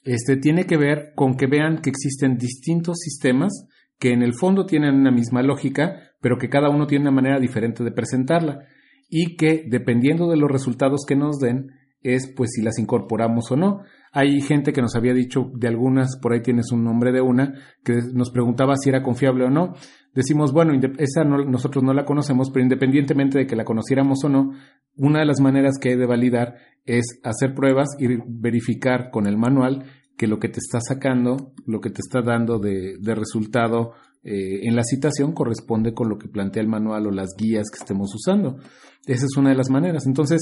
este, 0.03 0.37
tiene 0.37 0.65
que 0.65 0.77
ver 0.77 1.13
con 1.15 1.35
que 1.35 1.47
vean 1.47 1.81
que 1.81 1.89
existen 1.89 2.37
distintos 2.37 2.99
sistemas 2.99 3.67
que 3.99 4.11
en 4.11 4.21
el 4.21 4.33
fondo 4.33 4.65
tienen 4.65 4.95
una 4.95 5.11
misma 5.11 5.41
lógica, 5.41 6.11
pero 6.21 6.37
que 6.37 6.49
cada 6.49 6.69
uno 6.69 6.87
tiene 6.87 7.03
una 7.03 7.15
manera 7.15 7.39
diferente 7.39 7.83
de 7.83 7.91
presentarla 7.91 8.67
y 9.09 9.35
que 9.35 9.63
dependiendo 9.67 10.29
de 10.29 10.37
los 10.37 10.51
resultados 10.51 11.05
que 11.07 11.15
nos 11.15 11.39
den 11.39 11.71
es 12.01 12.31
pues 12.35 12.51
si 12.53 12.61
las 12.61 12.77
incorporamos 12.77 13.51
o 13.51 13.55
no. 13.55 13.81
Hay 14.17 14.39
gente 14.39 14.71
que 14.71 14.81
nos 14.81 14.95
había 14.95 15.13
dicho 15.13 15.51
de 15.53 15.67
algunas, 15.67 16.17
por 16.21 16.31
ahí 16.31 16.41
tienes 16.41 16.71
un 16.71 16.85
nombre 16.85 17.11
de 17.11 17.19
una, 17.19 17.53
que 17.83 17.99
nos 18.13 18.31
preguntaba 18.31 18.77
si 18.77 18.87
era 18.87 19.03
confiable 19.03 19.43
o 19.43 19.49
no. 19.49 19.73
Decimos, 20.13 20.53
bueno, 20.53 20.71
esa 20.99 21.25
nosotros 21.25 21.83
no 21.83 21.93
la 21.93 22.05
conocemos, 22.05 22.49
pero 22.49 22.63
independientemente 22.63 23.39
de 23.39 23.45
que 23.45 23.57
la 23.57 23.65
conociéramos 23.65 24.23
o 24.23 24.29
no, 24.29 24.53
una 24.95 25.19
de 25.19 25.25
las 25.25 25.41
maneras 25.41 25.77
que 25.81 25.89
hay 25.89 25.97
de 25.97 26.05
validar 26.05 26.55
es 26.85 27.19
hacer 27.25 27.53
pruebas 27.53 27.89
y 27.99 28.07
verificar 28.25 29.09
con 29.11 29.27
el 29.27 29.37
manual 29.37 29.83
que 30.17 30.27
lo 30.27 30.39
que 30.39 30.47
te 30.47 30.59
está 30.59 30.79
sacando, 30.79 31.51
lo 31.65 31.81
que 31.81 31.89
te 31.89 31.99
está 31.99 32.21
dando 32.21 32.57
de, 32.57 32.97
resultado 33.15 33.95
eh, 34.23 34.61
en 34.63 34.77
la 34.77 34.85
citación 34.85 35.33
corresponde 35.33 35.93
con 35.93 36.07
lo 36.07 36.17
que 36.17 36.29
plantea 36.29 36.63
el 36.63 36.69
manual 36.69 37.07
o 37.07 37.11
las 37.11 37.35
guías 37.37 37.69
que 37.69 37.79
estemos 37.79 38.15
usando. 38.15 38.59
Esa 39.05 39.25
es 39.25 39.35
una 39.35 39.49
de 39.49 39.57
las 39.57 39.69
maneras. 39.69 40.07
Entonces, 40.07 40.39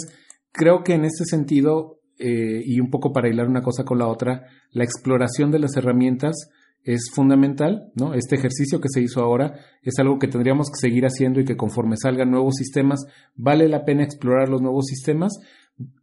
creo 0.51 0.83
que 0.83 0.93
en 0.93 1.05
este 1.05 1.25
sentido 1.25 2.02
eh, 2.19 2.61
y 2.65 2.79
un 2.79 2.89
poco 2.89 3.11
para 3.11 3.29
hilar 3.29 3.47
una 3.47 3.61
cosa 3.61 3.83
con 3.83 3.99
la 3.99 4.07
otra, 4.07 4.47
la 4.71 4.83
exploración 4.83 5.51
de 5.51 5.59
las 5.59 5.75
herramientas 5.75 6.49
es 6.83 7.09
fundamental, 7.13 7.91
¿no? 7.95 8.13
Este 8.13 8.35
ejercicio 8.35 8.81
que 8.81 8.89
se 8.89 9.01
hizo 9.01 9.21
ahora 9.21 9.55
es 9.81 9.97
algo 9.99 10.19
que 10.19 10.27
tendríamos 10.27 10.67
que 10.69 10.87
seguir 10.87 11.05
haciendo 11.05 11.39
y 11.39 11.45
que 11.45 11.55
conforme 11.55 11.95
salgan 11.97 12.31
nuevos 12.31 12.55
sistemas, 12.55 13.05
vale 13.35 13.69
la 13.69 13.85
pena 13.85 14.03
explorar 14.03 14.49
los 14.49 14.61
nuevos 14.61 14.85
sistemas, 14.87 15.31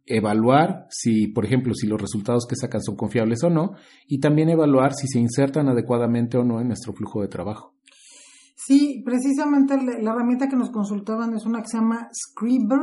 evaluar 0.05 0.87
si, 0.89 1.27
por 1.27 1.45
ejemplo, 1.45 1.73
si 1.75 1.87
los 1.87 2.01
resultados 2.01 2.47
que 2.49 2.55
sacan 2.55 2.81
son 2.81 2.95
confiables 2.95 3.43
o 3.43 3.49
no, 3.49 3.73
y 4.07 4.19
también 4.19 4.49
evaluar 4.49 4.93
si 4.93 5.07
se 5.07 5.19
insertan 5.19 5.69
adecuadamente 5.69 6.37
o 6.37 6.43
no 6.43 6.59
en 6.59 6.67
nuestro 6.67 6.93
flujo 6.93 7.21
de 7.21 7.27
trabajo. 7.27 7.75
Sí, 8.55 9.01
precisamente 9.05 9.75
la, 9.77 10.11
herramienta 10.11 10.47
que 10.47 10.55
nos 10.55 10.71
consultaban 10.71 11.35
es 11.35 11.45
una 11.45 11.61
que 11.61 11.67
se 11.67 11.77
llama 11.77 12.09
Scriber, 12.11 12.79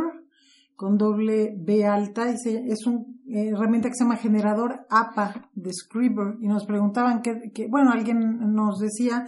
con 0.76 0.96
doble 0.96 1.56
B 1.58 1.84
alta, 1.84 2.30
es 2.30 2.86
una 2.86 3.04
eh, 3.30 3.50
herramienta 3.50 3.88
que 3.88 3.94
se 3.94 4.04
llama 4.04 4.16
generador 4.16 4.86
APA 4.88 5.50
de 5.54 5.70
Scriber 5.72 6.36
y 6.40 6.48
nos 6.48 6.64
preguntaban 6.64 7.20
que, 7.20 7.66
bueno, 7.68 7.90
alguien 7.92 8.54
nos 8.54 8.78
decía 8.78 9.26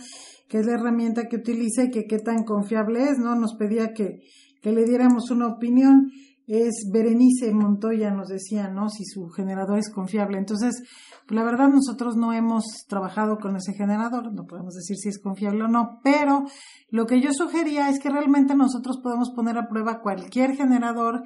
que 0.48 0.58
es 0.58 0.66
la 0.66 0.72
herramienta 0.72 1.28
que 1.28 1.36
utiliza 1.36 1.84
y 1.84 1.90
que 1.90 2.06
qué 2.06 2.18
tan 2.18 2.44
confiable 2.44 3.10
es, 3.10 3.18
¿no? 3.18 3.34
Nos 3.34 3.54
pedía 3.56 3.92
que, 3.92 4.20
que 4.62 4.72
le 4.72 4.84
diéramos 4.84 5.30
una 5.30 5.48
opinión. 5.48 6.10
es 6.46 6.88
Berenice 6.90 7.52
Montoya, 7.52 8.10
nos 8.10 8.28
decía, 8.28 8.68
¿no? 8.68 8.88
Si 8.88 9.04
su 9.04 9.28
generador 9.28 9.78
es 9.78 9.90
confiable. 9.90 10.38
Entonces, 10.38 10.82
pues, 11.30 11.38
la 11.38 11.44
verdad 11.44 11.68
nosotros 11.68 12.16
no 12.16 12.32
hemos 12.32 12.64
trabajado 12.88 13.38
con 13.38 13.54
ese 13.54 13.74
generador, 13.74 14.32
no 14.32 14.46
podemos 14.46 14.74
decir 14.74 14.96
si 14.96 15.10
es 15.10 15.20
confiable 15.20 15.64
o 15.64 15.68
no, 15.68 16.00
pero 16.02 16.44
lo 16.88 17.06
que 17.06 17.20
yo 17.20 17.32
sugería 17.32 17.88
es 17.88 18.00
que 18.00 18.10
realmente 18.10 18.56
nosotros 18.56 18.98
podemos 19.00 19.30
poner 19.30 19.58
a 19.58 19.68
prueba 19.68 20.00
cualquier 20.00 20.56
generador 20.56 21.22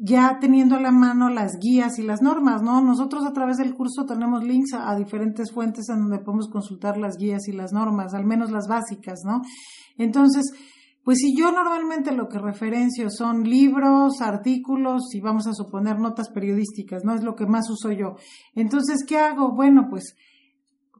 ya 0.00 0.38
teniendo 0.40 0.76
a 0.76 0.80
la 0.80 0.92
mano 0.92 1.28
las 1.28 1.58
guías 1.58 1.98
y 1.98 2.02
las 2.02 2.22
normas, 2.22 2.62
¿no? 2.62 2.80
Nosotros 2.80 3.26
a 3.26 3.32
través 3.32 3.56
del 3.56 3.74
curso 3.74 4.06
tenemos 4.06 4.44
links 4.44 4.72
a, 4.74 4.94
diferentes 4.94 5.50
fuentes 5.50 5.88
en 5.88 6.02
donde 6.02 6.20
podemos 6.20 6.48
consultar 6.48 6.96
las 6.96 7.16
guías 7.16 7.48
y 7.48 7.52
las 7.52 7.72
normas, 7.72 8.14
al 8.14 8.24
menos 8.24 8.52
las 8.52 8.68
básicas, 8.68 9.22
¿no? 9.24 9.42
Entonces, 9.96 10.52
pues 11.02 11.18
si 11.18 11.36
yo 11.36 11.50
normalmente 11.50 12.12
lo 12.12 12.28
que 12.28 12.38
referencio 12.38 13.10
son 13.10 13.42
libros, 13.42 14.20
artículos 14.20 15.12
y 15.14 15.20
vamos 15.20 15.48
a 15.48 15.52
suponer 15.52 15.98
notas 15.98 16.28
periodísticas, 16.28 17.04
¿no? 17.04 17.14
Es 17.14 17.24
lo 17.24 17.34
que 17.34 17.46
más 17.46 17.68
uso 17.68 17.90
yo. 17.90 18.14
Entonces, 18.54 19.04
¿qué 19.04 19.18
hago? 19.18 19.52
Bueno, 19.52 19.88
pues 19.90 20.14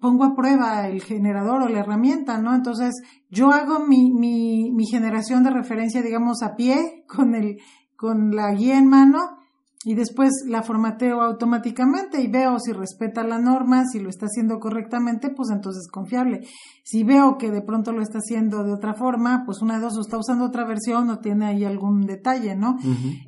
pongo 0.00 0.24
a 0.24 0.34
prueba 0.34 0.88
el 0.88 1.02
generador 1.02 1.62
o 1.62 1.68
la 1.68 1.80
herramienta, 1.80 2.38
¿no? 2.38 2.52
Entonces, 2.52 2.94
yo 3.30 3.52
hago 3.52 3.78
mi, 3.86 4.10
mi, 4.12 4.72
mi 4.72 4.86
generación 4.86 5.44
de 5.44 5.50
referencia, 5.50 6.02
digamos, 6.02 6.42
a 6.42 6.56
pie 6.56 7.04
con 7.06 7.36
el 7.36 7.58
con 7.98 8.36
la 8.36 8.54
guía 8.54 8.78
en 8.78 8.86
mano 8.86 9.18
y 9.84 9.94
después 9.94 10.30
la 10.46 10.62
formateo 10.62 11.20
automáticamente 11.20 12.20
y 12.22 12.28
veo 12.28 12.58
si 12.60 12.72
respeta 12.72 13.24
la 13.24 13.38
norma, 13.38 13.84
si 13.86 13.98
lo 13.98 14.08
está 14.08 14.26
haciendo 14.26 14.60
correctamente, 14.60 15.30
pues 15.30 15.50
entonces 15.50 15.82
es 15.86 15.90
confiable. 15.90 16.46
Si 16.84 17.02
veo 17.02 17.38
que 17.38 17.50
de 17.50 17.60
pronto 17.60 17.90
lo 17.90 18.00
está 18.00 18.18
haciendo 18.18 18.62
de 18.62 18.72
otra 18.72 18.94
forma, 18.94 19.42
pues 19.44 19.62
una 19.62 19.76
de 19.76 19.80
dos, 19.80 19.96
o 19.96 20.00
está 20.00 20.16
usando 20.16 20.44
otra 20.44 20.64
versión 20.64 21.10
o 21.10 21.18
tiene 21.18 21.46
ahí 21.46 21.64
algún 21.64 22.06
detalle, 22.06 22.54
¿no? 22.54 22.76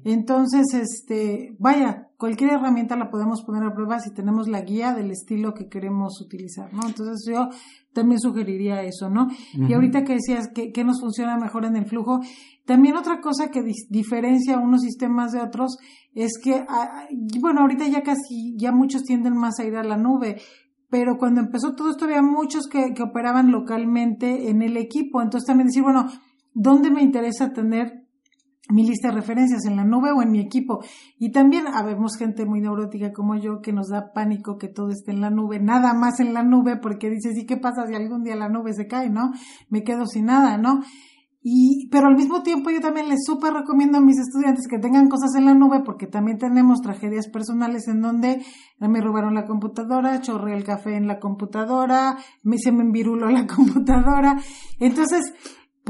Entonces, 0.04 0.72
este, 0.74 1.56
vaya, 1.58 2.09
cualquier 2.20 2.52
herramienta 2.52 2.96
la 2.96 3.10
podemos 3.10 3.42
poner 3.42 3.64
a 3.64 3.72
prueba 3.72 3.98
si 3.98 4.12
tenemos 4.12 4.46
la 4.46 4.60
guía 4.60 4.92
del 4.92 5.10
estilo 5.10 5.54
que 5.54 5.68
queremos 5.68 6.20
utilizar, 6.20 6.70
¿no? 6.70 6.82
Entonces 6.86 7.24
yo 7.26 7.48
también 7.94 8.20
sugeriría 8.20 8.82
eso, 8.82 9.08
¿no? 9.08 9.28
Y 9.54 9.72
ahorita 9.72 10.04
que 10.04 10.12
decías 10.12 10.50
que, 10.54 10.70
que, 10.70 10.84
nos 10.84 11.00
funciona 11.00 11.38
mejor 11.38 11.64
en 11.64 11.76
el 11.76 11.86
flujo, 11.86 12.20
también 12.66 12.98
otra 12.98 13.22
cosa 13.22 13.48
que 13.48 13.62
diferencia 13.88 14.58
unos 14.58 14.82
sistemas 14.82 15.32
de 15.32 15.40
otros 15.40 15.78
es 16.12 16.32
que, 16.44 16.62
ah, 16.68 17.06
bueno, 17.40 17.62
ahorita 17.62 17.88
ya 17.88 18.02
casi, 18.02 18.54
ya 18.58 18.70
muchos 18.70 19.02
tienden 19.04 19.34
más 19.34 19.58
a 19.58 19.64
ir 19.64 19.76
a 19.76 19.82
la 19.82 19.96
nube, 19.96 20.36
pero 20.90 21.16
cuando 21.16 21.40
empezó 21.40 21.74
todo 21.74 21.90
esto 21.90 22.04
había 22.04 22.20
muchos 22.20 22.68
que, 22.68 22.92
que 22.94 23.02
operaban 23.02 23.50
localmente 23.50 24.50
en 24.50 24.60
el 24.60 24.76
equipo, 24.76 25.22
entonces 25.22 25.46
también 25.46 25.68
decir, 25.68 25.82
bueno, 25.82 26.06
¿dónde 26.52 26.90
me 26.90 27.02
interesa 27.02 27.54
tener 27.54 27.99
mi 28.70 28.86
lista 28.86 29.08
de 29.08 29.14
referencias 29.14 29.64
en 29.66 29.76
la 29.76 29.84
nube 29.84 30.12
o 30.12 30.22
en 30.22 30.30
mi 30.30 30.40
equipo. 30.40 30.80
Y 31.18 31.32
también 31.32 31.66
habemos 31.66 32.16
gente 32.16 32.44
muy 32.44 32.60
neurótica 32.60 33.12
como 33.12 33.36
yo 33.36 33.60
que 33.60 33.72
nos 33.72 33.88
da 33.88 34.12
pánico 34.12 34.58
que 34.58 34.68
todo 34.68 34.90
esté 34.90 35.12
en 35.12 35.20
la 35.20 35.30
nube, 35.30 35.60
nada 35.60 35.94
más 35.94 36.20
en 36.20 36.34
la 36.34 36.42
nube, 36.42 36.76
porque 36.76 37.10
dices, 37.10 37.36
¿y 37.36 37.46
qué 37.46 37.56
pasa 37.56 37.86
si 37.86 37.94
algún 37.94 38.22
día 38.22 38.36
la 38.36 38.48
nube 38.48 38.72
se 38.72 38.86
cae, 38.86 39.10
no? 39.10 39.32
Me 39.68 39.82
quedo 39.82 40.06
sin 40.06 40.26
nada, 40.26 40.58
¿no? 40.58 40.80
Y, 41.42 41.88
pero 41.90 42.06
al 42.06 42.16
mismo 42.16 42.42
tiempo 42.42 42.68
yo 42.68 42.80
también 42.80 43.08
les 43.08 43.24
súper 43.24 43.54
recomiendo 43.54 43.96
a 43.96 44.02
mis 44.02 44.18
estudiantes 44.18 44.66
que 44.68 44.78
tengan 44.78 45.08
cosas 45.08 45.34
en 45.36 45.46
la 45.46 45.54
nube 45.54 45.80
porque 45.82 46.06
también 46.06 46.36
tenemos 46.36 46.82
tragedias 46.82 47.28
personales 47.28 47.88
en 47.88 48.02
donde 48.02 48.44
me 48.78 49.00
robaron 49.00 49.34
la 49.34 49.46
computadora, 49.46 50.20
chorré 50.20 50.54
el 50.54 50.64
café 50.64 50.96
en 50.96 51.06
la 51.06 51.18
computadora, 51.18 52.18
me, 52.42 52.58
se 52.58 52.72
me 52.72 52.82
enviruló 52.82 53.30
la 53.30 53.46
computadora. 53.56 54.36
Entonces, 54.78 55.32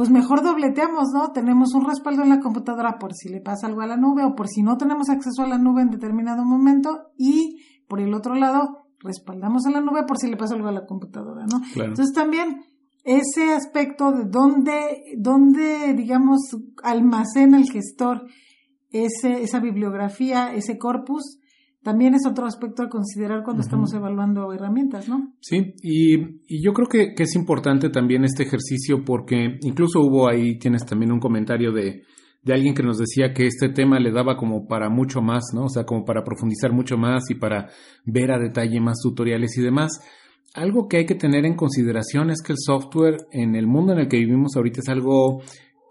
pues 0.01 0.09
mejor 0.09 0.43
dobleteamos, 0.43 1.09
¿no? 1.13 1.31
Tenemos 1.33 1.75
un 1.75 1.85
respaldo 1.85 2.23
en 2.23 2.31
la 2.31 2.41
computadora 2.41 2.99
por 2.99 3.13
si 3.13 3.29
le 3.29 3.43
pasa 3.43 3.67
algo 3.67 3.83
a 3.83 3.87
la 3.87 3.99
nube 3.99 4.25
o 4.25 4.35
por 4.35 4.49
si 4.49 4.63
no 4.63 4.79
tenemos 4.79 5.11
acceso 5.11 5.43
a 5.43 5.47
la 5.47 5.59
nube 5.59 5.83
en 5.83 5.91
determinado 5.91 6.43
momento 6.43 7.11
y 7.19 7.59
por 7.87 8.01
el 8.01 8.15
otro 8.15 8.35
lado 8.35 8.87
respaldamos 9.01 9.67
en 9.67 9.75
la 9.75 9.83
nube 9.83 10.05
por 10.05 10.17
si 10.17 10.31
le 10.31 10.39
pasa 10.39 10.55
algo 10.55 10.69
a 10.69 10.73
la 10.73 10.87
computadora, 10.87 11.45
¿no? 11.45 11.61
Entonces 11.75 12.15
también 12.15 12.63
ese 13.05 13.53
aspecto 13.53 14.11
de 14.11 14.25
dónde, 14.25 15.03
dónde, 15.19 15.93
digamos, 15.93 16.39
almacena 16.83 17.59
el 17.59 17.71
gestor 17.71 18.27
ese, 18.91 19.43
esa 19.43 19.61
bibliografía, 19.61 20.55
ese 20.55 20.79
corpus, 20.79 21.41
también 21.83 22.15
es 22.15 22.27
otro 22.27 22.47
aspecto 22.47 22.83
a 22.83 22.89
considerar 22.89 23.43
cuando 23.43 23.63
estamos 23.63 23.93
evaluando 23.95 24.53
herramientas, 24.53 25.09
¿no? 25.09 25.33
Sí, 25.41 25.75
y, 25.83 26.63
yo 26.63 26.73
creo 26.73 26.89
que, 26.89 27.15
que, 27.15 27.23
es 27.23 27.35
importante 27.35 27.89
también 27.89 28.25
este 28.25 28.43
ejercicio 28.43 29.05
porque 29.05 29.59
incluso 29.63 30.01
hubo 30.01 30.29
ahí, 30.29 30.59
tienes 30.59 30.85
también 30.85 31.11
un 31.11 31.21
comentario 31.21 31.73
de, 31.73 32.03
de 32.43 32.55
alguien 32.55 32.75
que 32.75 32.83
nos 32.83 32.99
decía 32.99 33.33
que 33.35 33.47
este 33.47 33.69
tema 33.69 33.99
le 33.99 34.13
daba 34.13 34.37
como 34.37 34.67
para 34.67 34.89
mucho 34.89 35.21
más, 35.21 35.45
¿no? 35.55 35.65
O 35.65 35.69
sea, 35.69 35.85
como 35.85 36.05
para 36.05 36.25
profundizar 36.25 36.73
mucho 36.73 36.97
más 36.97 37.31
y 37.31 37.35
para 37.35 37.69
ver 38.05 38.33
a 38.33 38.39
detalle 38.39 38.81
más 38.81 38.99
tutoriales 39.03 39.57
y 39.59 39.63
demás. 39.63 40.01
Algo 40.55 40.89
que 40.89 40.99
hay 40.99 41.07
que 41.07 41.15
tener 41.15 41.45
en 41.45 41.55
consideración 41.55 42.31
es 42.31 42.43
que 42.43 42.53
el 42.53 42.59
software 42.59 43.19
en 43.31 43.55
el 43.55 43.67
mundo 43.67 43.93
en 43.93 44.01
el 44.01 44.09
que 44.09 44.19
vivimos 44.19 44.57
ahorita 44.57 44.81
es 44.81 44.89
algo 44.89 45.43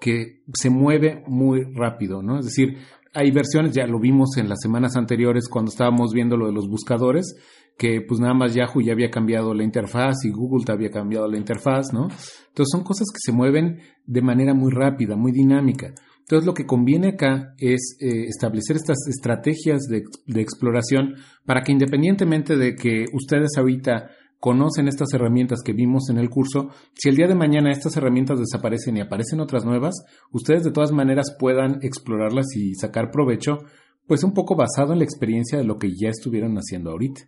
que 0.01 0.43
se 0.53 0.69
mueve 0.69 1.23
muy 1.27 1.63
rápido, 1.73 2.21
¿no? 2.21 2.39
Es 2.39 2.45
decir, 2.45 2.77
hay 3.13 3.31
versiones, 3.31 3.73
ya 3.73 3.87
lo 3.87 3.99
vimos 3.99 4.37
en 4.37 4.49
las 4.49 4.59
semanas 4.61 4.95
anteriores 4.95 5.47
cuando 5.49 5.69
estábamos 5.69 6.13
viendo 6.13 6.37
lo 6.37 6.47
de 6.47 6.53
los 6.53 6.67
buscadores, 6.67 7.35
que 7.77 8.01
pues 8.01 8.19
nada 8.19 8.33
más 8.33 8.53
Yahoo 8.53 8.81
ya 8.81 8.91
había 8.91 9.09
cambiado 9.09 9.53
la 9.53 9.63
interfaz 9.63 10.25
y 10.25 10.31
Google 10.31 10.65
te 10.65 10.71
había 10.71 10.91
cambiado 10.91 11.27
la 11.27 11.37
interfaz, 11.37 11.93
¿no? 11.93 12.03
Entonces 12.03 12.71
son 12.71 12.83
cosas 12.83 13.07
que 13.11 13.19
se 13.19 13.31
mueven 13.31 13.79
de 14.05 14.21
manera 14.21 14.53
muy 14.53 14.71
rápida, 14.71 15.15
muy 15.15 15.31
dinámica. 15.31 15.93
Entonces 16.19 16.45
lo 16.45 16.53
que 16.53 16.65
conviene 16.65 17.09
acá 17.09 17.55
es 17.57 17.97
eh, 18.01 18.25
establecer 18.27 18.75
estas 18.75 18.97
estrategias 19.07 19.83
de, 19.89 20.03
de 20.27 20.41
exploración 20.41 21.15
para 21.45 21.61
que 21.61 21.71
independientemente 21.71 22.55
de 22.55 22.75
que 22.75 23.05
ustedes 23.13 23.57
ahorita 23.57 24.11
conocen 24.39 24.87
estas 24.87 25.13
herramientas 25.13 25.61
que 25.63 25.73
vimos 25.73 26.09
en 26.09 26.17
el 26.17 26.29
curso, 26.29 26.69
si 26.93 27.09
el 27.09 27.15
día 27.15 27.27
de 27.27 27.35
mañana 27.35 27.71
estas 27.71 27.97
herramientas 27.97 28.39
desaparecen 28.39 28.97
y 28.97 29.01
aparecen 29.01 29.39
otras 29.39 29.65
nuevas, 29.65 29.95
ustedes 30.31 30.63
de 30.63 30.71
todas 30.71 30.91
maneras 30.91 31.35
puedan 31.37 31.79
explorarlas 31.81 32.47
y 32.55 32.73
sacar 32.75 33.11
provecho, 33.11 33.59
pues 34.07 34.23
un 34.23 34.33
poco 34.33 34.55
basado 34.55 34.93
en 34.93 34.99
la 34.99 35.05
experiencia 35.05 35.57
de 35.57 35.65
lo 35.65 35.77
que 35.77 35.89
ya 35.89 36.09
estuvieron 36.09 36.55
haciendo 36.55 36.91
ahorita. 36.91 37.21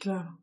Claro. 0.00 0.38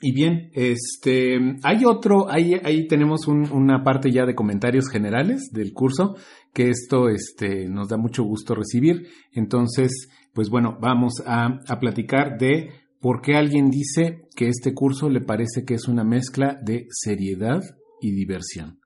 Y 0.00 0.12
bien, 0.12 0.50
este, 0.52 1.38
hay 1.62 1.84
otro, 1.86 2.30
ahí, 2.30 2.54
ahí 2.62 2.86
tenemos 2.86 3.26
una 3.26 3.82
parte 3.82 4.12
ya 4.12 4.26
de 4.26 4.34
comentarios 4.34 4.88
generales 4.90 5.50
del 5.52 5.72
curso, 5.72 6.16
que 6.52 6.68
esto, 6.68 7.08
este, 7.08 7.68
nos 7.68 7.88
da 7.88 7.96
mucho 7.96 8.22
gusto 8.22 8.54
recibir. 8.54 9.08
Entonces, 9.32 10.08
pues 10.34 10.50
bueno, 10.50 10.78
vamos 10.80 11.22
a, 11.26 11.58
a 11.66 11.80
platicar 11.80 12.38
de 12.38 12.85
¿Por 13.06 13.20
qué 13.20 13.36
alguien 13.36 13.70
dice 13.70 14.26
que 14.34 14.48
este 14.48 14.74
curso 14.74 15.08
le 15.08 15.20
parece 15.20 15.64
que 15.64 15.74
es 15.74 15.86
una 15.86 16.02
mezcla 16.02 16.58
de 16.60 16.88
seriedad 16.90 17.62
y 18.00 18.10
diversión? 18.10 18.80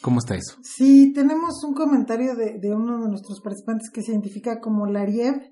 ¿Cómo 0.00 0.20
está 0.20 0.36
eso? 0.36 0.58
Sí, 0.62 1.12
tenemos 1.12 1.54
un 1.64 1.74
comentario 1.74 2.36
de, 2.36 2.72
uno 2.72 3.02
de 3.02 3.08
nuestros 3.08 3.40
participantes 3.40 3.90
que 3.92 4.02
se 4.02 4.12
identifica 4.12 4.60
como 4.60 4.86
Lariev, 4.86 5.42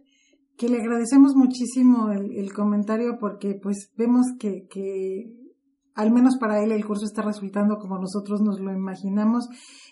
que 0.57 0.69
le 0.69 0.77
agradecemos 0.77 1.35
muchísimo 1.35 2.13
el, 2.13 2.53
comentario 2.53 3.19
porque 3.19 3.59
pues 3.61 3.91
vemos 3.97 4.27
que, 4.39 4.69
que 4.71 5.25
al 5.95 6.11
menos 6.11 6.37
para 6.39 6.63
él 6.63 6.73
el 6.73 6.85
curso 6.85 7.05
está 7.05 7.23
resultando 7.23 7.79
como 7.79 7.99
nosotros 7.99 8.41
nos 8.41 8.61
lo 8.61 8.73
imaginamos. 8.73 9.49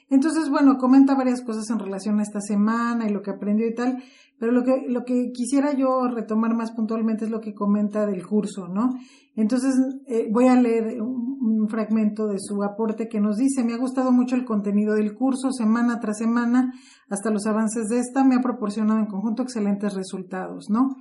Entonces, 0.09 0.51
bueno, 0.51 0.77
comenta 0.77 1.15
varias 1.15 1.43
cosas 1.43 1.71
en 1.71 1.79
relación 1.79 2.19
a 2.19 2.23
esta 2.23 2.41
semana 2.41 3.07
y 3.07 3.13
lo 3.13 3.23
que 3.23 3.31
aprendió 3.31 3.67
y 3.69 3.75
tal, 3.75 4.03
pero 4.41 4.53
lo 4.53 4.65
que, 4.65 4.87
lo 4.89 5.05
que 5.05 5.31
quisiera 5.33 5.73
yo 5.73 6.09
retomar 6.09 6.55
más 6.55 6.73
puntualmente 6.73 7.27
es 7.27 7.31
lo 7.31 7.41
que 7.41 7.55
comenta 7.55 8.07
del 8.07 8.27
curso, 8.27 8.67
¿no? 8.69 8.95
Entonces, 9.37 9.75
eh, 10.07 10.29
voy 10.33 10.49
a 10.49 10.57
leer 10.57 11.01
un, 11.01 11.31
fragmento 11.69 12.27
de 12.27 12.39
su 12.39 12.63
aporte 12.65 13.09
que 13.09 13.21
nos 13.21 13.37
dice, 13.37 13.63
me 13.63 13.75
ha 13.75 13.77
gustado 13.77 14.11
mucho 14.11 14.35
el 14.35 14.45
contenido 14.45 14.95
del 14.95 15.15
curso, 15.15 15.53
semana 15.53 16.01
tras 16.01 16.19
semana, 16.19 16.73
hasta 17.09 17.31
los 17.31 17.47
avances 17.47 17.89
de 17.89 17.99
esta, 17.99 18.25
me 18.25 18.35
ha 18.35 18.41
proporcionado 18.41 18.99
en 18.99 19.07
conjunto 19.07 19.43
excelentes 19.43 19.95
resultados, 19.95 20.71
¿no? 20.71 20.97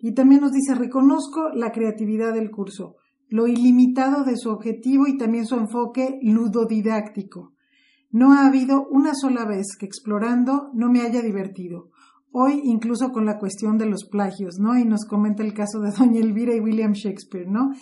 Y 0.00 0.14
también 0.14 0.40
nos 0.40 0.52
dice, 0.52 0.74
reconozco 0.74 1.50
la 1.54 1.70
creatividad 1.70 2.32
del 2.32 2.50
curso, 2.50 2.96
lo 3.30 3.46
ilimitado 3.46 4.24
de 4.24 4.36
su 4.36 4.50
objetivo 4.50 5.06
y 5.06 5.16
también 5.16 5.46
su 5.46 5.54
enfoque 5.54 6.18
ludodidáctico. 6.22 7.54
No 8.10 8.34
ha 8.34 8.46
habido 8.46 8.86
una 8.90 9.14
sola 9.14 9.46
vez 9.46 9.76
que 9.78 9.86
explorando 9.86 10.70
no 10.74 10.90
me 10.90 11.00
haya 11.00 11.22
divertido 11.22 11.90
hoy 12.32 12.60
incluso 12.64 13.10
con 13.10 13.26
la 13.26 13.38
cuestión 13.38 13.78
de 13.78 13.86
los 13.86 14.04
plagios, 14.04 14.58
¿no? 14.58 14.78
Y 14.78 14.84
nos 14.84 15.04
comenta 15.04 15.42
el 15.42 15.54
caso 15.54 15.80
de 15.80 15.90
Doña 15.98 16.20
Elvira 16.20 16.54
y 16.54 16.60
William 16.60 16.92
Shakespeare, 16.92 17.48
¿no? 17.48 17.72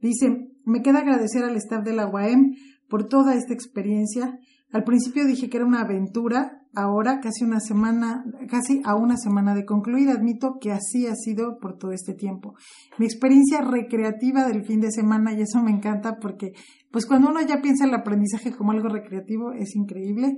Dice, 0.00 0.48
me 0.64 0.82
queda 0.82 1.00
agradecer 1.00 1.44
al 1.44 1.56
staff 1.56 1.84
de 1.84 1.92
la 1.92 2.06
UAM 2.06 2.54
por 2.88 3.08
toda 3.08 3.34
esta 3.34 3.52
experiencia. 3.52 4.38
Al 4.72 4.84
principio 4.84 5.26
dije 5.26 5.48
que 5.48 5.58
era 5.58 5.66
una 5.66 5.82
aventura, 5.82 6.62
ahora 6.74 7.20
casi 7.20 7.44
una 7.44 7.60
semana, 7.60 8.24
casi 8.48 8.82
a 8.84 8.94
una 8.96 9.16
semana 9.16 9.54
de 9.54 9.64
concluir, 9.64 10.10
admito 10.10 10.58
que 10.60 10.72
así 10.72 11.06
ha 11.06 11.14
sido 11.14 11.58
por 11.58 11.78
todo 11.78 11.92
este 11.92 12.14
tiempo. 12.14 12.54
Mi 12.98 13.06
experiencia 13.06 13.62
recreativa 13.62 14.46
del 14.46 14.64
fin 14.64 14.80
de 14.80 14.90
semana, 14.90 15.32
y 15.32 15.40
eso 15.40 15.62
me 15.62 15.70
encanta 15.70 16.18
porque, 16.20 16.52
pues 16.90 17.06
cuando 17.06 17.30
uno 17.30 17.40
ya 17.40 17.62
piensa 17.62 17.84
el 17.84 17.94
aprendizaje 17.94 18.52
como 18.52 18.72
algo 18.72 18.88
recreativo, 18.88 19.52
es 19.52 19.74
increíble 19.76 20.36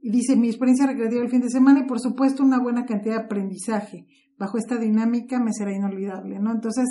Y 0.00 0.10
dice, 0.10 0.36
mi 0.36 0.48
experiencia 0.48 0.86
recreativa 0.86 1.22
el 1.22 1.30
fin 1.30 1.40
de 1.40 1.48
semana 1.48 1.80
y 1.80 1.86
por 1.86 1.98
supuesto 1.98 2.42
una 2.42 2.60
buena 2.60 2.84
cantidad 2.84 3.16
de 3.16 3.24
aprendizaje. 3.24 4.06
Bajo 4.38 4.58
esta 4.58 4.76
dinámica 4.76 5.40
me 5.40 5.50
será 5.50 5.72
inolvidable, 5.74 6.38
¿no? 6.40 6.52
Entonces, 6.52 6.84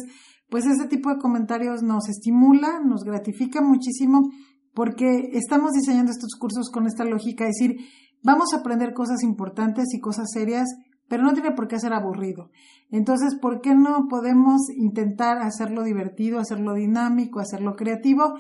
pues 0.50 0.66
ese 0.66 0.88
tipo 0.88 1.12
de 1.12 1.20
comentarios 1.20 1.84
nos 1.84 2.10
estimula, 2.10 2.80
nos 2.84 3.04
gratifica 3.04 3.62
muchísimo 3.62 4.32
porque 4.74 5.30
estamos 5.34 5.72
diseñando 5.72 6.12
estos 6.12 6.36
cursos 6.40 6.70
con 6.70 6.88
esta 6.88 7.06
lógica, 7.06 7.46
es 7.46 7.58
decir, 7.60 7.86
vamos 8.24 8.54
a 8.54 8.58
aprender 8.58 8.94
cosas 8.94 9.24
importantes 9.24 9.94
y 9.94 10.00
cosas 10.00 10.32
serias, 10.32 10.68
pero 11.08 11.24
no 11.24 11.34
tiene 11.34 11.52
por 11.52 11.68
qué 11.68 11.80
ser 11.80 11.94
aburrido. 11.94 12.50
Entonces, 12.90 13.36
¿por 13.36 13.62
qué 13.62 13.76
no 13.76 14.08
podemos 14.10 14.70
intentar 14.76 15.40
hacerlo 15.40 15.84
divertido, 15.84 16.40
hacerlo 16.40 16.74
dinámico, 16.74 17.40
hacerlo 17.40 17.76
creativo? 17.76 18.36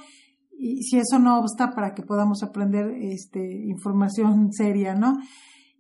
y 0.57 0.83
si 0.83 0.97
eso 0.97 1.19
no 1.19 1.39
obsta 1.39 1.71
para 1.71 1.93
que 1.93 2.03
podamos 2.03 2.43
aprender 2.43 2.91
este, 3.01 3.39
información 3.65 4.53
seria, 4.53 4.95
¿no? 4.95 5.17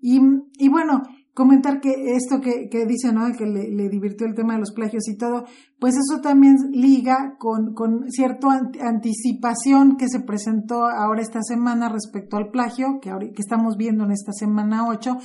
Y, 0.01 0.19
y 0.57 0.67
bueno, 0.67 1.03
comentar 1.33 1.81
que 1.81 2.15
esto 2.15 2.39
que, 2.41 2.69
que 2.69 2.85
dice, 2.85 3.11
¿no? 3.11 3.31
Que 3.35 3.45
le, 3.45 3.89
divirtió 3.89 4.27
el 4.27 4.35
tema 4.35 4.53
de 4.53 4.59
los 4.59 4.71
plagios 4.71 5.07
y 5.07 5.17
todo, 5.17 5.45
pues 5.79 5.95
eso 5.95 6.21
también 6.21 6.55
liga 6.71 7.35
con, 7.39 7.73
con 7.73 8.09
cierta 8.11 8.61
anticipación 8.81 9.97
que 9.97 10.07
se 10.07 10.19
presentó 10.19 10.85
ahora 10.85 11.21
esta 11.21 11.41
semana 11.41 11.89
respecto 11.89 12.37
al 12.37 12.49
plagio, 12.49 12.99
que, 13.01 13.09
ahora, 13.09 13.27
que 13.27 13.41
estamos 13.41 13.77
viendo 13.77 14.03
en 14.03 14.11
esta 14.11 14.31
semana 14.31 14.87
8. 14.87 15.17